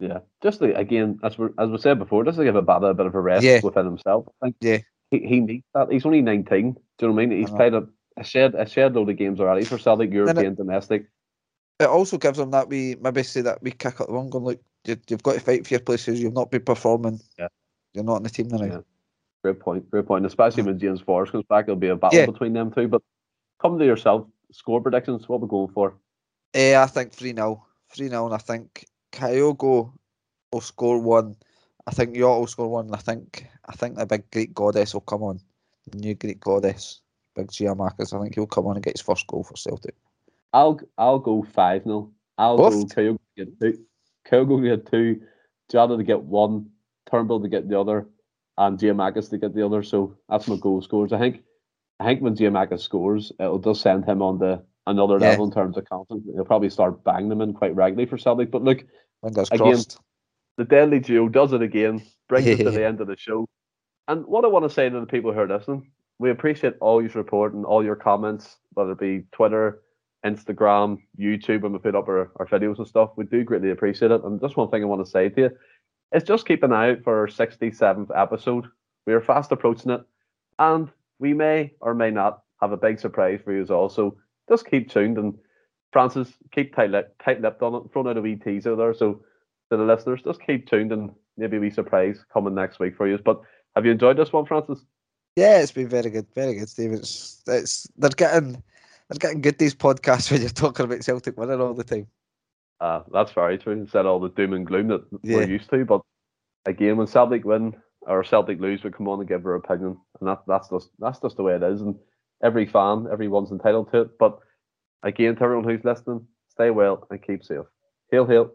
[0.00, 2.90] Yeah, just like, again, as we as we said before, just to give a Abada
[2.90, 3.60] a bit of a rest yeah.
[3.62, 4.26] within himself.
[4.42, 4.78] I think yeah,
[5.10, 5.92] he, he needs that.
[5.92, 6.72] He's only nineteen.
[6.72, 7.38] Do you know what I mean?
[7.40, 7.86] He's I played a,
[8.16, 11.06] a shared a shared load of games already for Celtic, European, it, domestic.
[11.78, 14.44] It also gives him that we maybe say that we kick up the one going
[14.44, 14.60] look.
[14.86, 16.18] You, have got to fight for your places.
[16.18, 17.20] You've not been performing.
[17.38, 17.48] Yeah,
[17.92, 18.64] you're not in the team now.
[18.64, 18.78] Yeah.
[19.42, 19.90] Great point.
[19.90, 20.26] Great point.
[20.26, 22.26] Especially when James Forrest comes back, it'll be a battle yeah.
[22.26, 22.88] between them two.
[22.88, 23.02] But
[23.60, 24.26] come to yourself.
[24.52, 25.28] Score predictions.
[25.28, 25.94] What we're going for?
[26.54, 27.64] Eh, I think three 0
[27.94, 29.92] three 0 and I think Kyogo
[30.52, 31.36] will score one.
[31.86, 32.92] I think Jota will score one.
[32.92, 35.40] I think I think the big Greek goddess will come on.
[35.90, 37.00] The new Greek goddess,
[37.34, 38.12] big Giakoumakis.
[38.12, 39.94] I think he'll come on and get his first goal for Celtic.
[40.52, 42.94] I'll I'll go five 0 I'll Both?
[42.94, 43.84] go Kyogo get two.
[44.28, 45.22] Kyogo get two.
[45.70, 46.70] Jota to get one.
[47.10, 48.06] Turnbull to get the other
[48.60, 49.82] and Giakoumakis to get the other.
[49.82, 51.12] So that's my goal scores.
[51.12, 51.42] I think
[51.98, 55.30] I think when Giakoumakis scores, it'll just send him on the another yeah.
[55.30, 56.22] level in terms of content.
[56.32, 58.50] He'll probably start banging them in quite regularly for Celtic.
[58.50, 58.84] But look,
[59.22, 59.98] again, crossed.
[60.58, 63.48] the deadly duo does it again, brings us to the end of the show.
[64.08, 67.00] And what I want to say to the people who are listening, we appreciate all
[67.00, 69.82] your support and all your comments, whether it be Twitter,
[70.26, 73.10] Instagram, YouTube, when we put up our, our videos and stuff.
[73.16, 74.22] We do greatly appreciate it.
[74.24, 75.50] And just one thing I want to say to you
[76.12, 78.66] is just keep an eye out for our 67th episode.
[79.06, 80.02] We are fast approaching it,
[80.58, 83.88] and we may or may not have a big surprise for you as well.
[83.88, 84.16] So
[84.48, 85.38] Just keep tuned and
[85.92, 86.92] Francis, keep tight
[87.24, 88.94] tight lipped on it, throwing out a wee teaser there.
[88.94, 89.22] So
[89.70, 93.18] to the listeners, just keep tuned and maybe we surprise coming next week for you.
[93.18, 93.40] But
[93.74, 94.84] have you enjoyed this one, Francis?
[95.36, 96.92] Yeah, it's been very good, very good, Steve.
[96.92, 98.62] It's, it's they're getting
[99.08, 102.06] they're getting good these podcasts when you're talking about Celtic winning all the time.
[102.80, 103.74] Uh, that's very true.
[103.74, 105.36] Instead of all the doom and gloom that Yeah.
[105.36, 106.00] we're used to, but
[106.66, 110.28] again, when Celtic win or Celtic lose, we come on and give our opinion, and
[110.28, 111.82] that that's just that's just the way it is.
[111.82, 111.94] And
[112.42, 114.18] every fan, everyone's entitled to it.
[114.18, 114.38] But
[115.02, 117.66] again, to everyone who's listening, stay well and keep safe.
[118.10, 118.50] Hail, hail.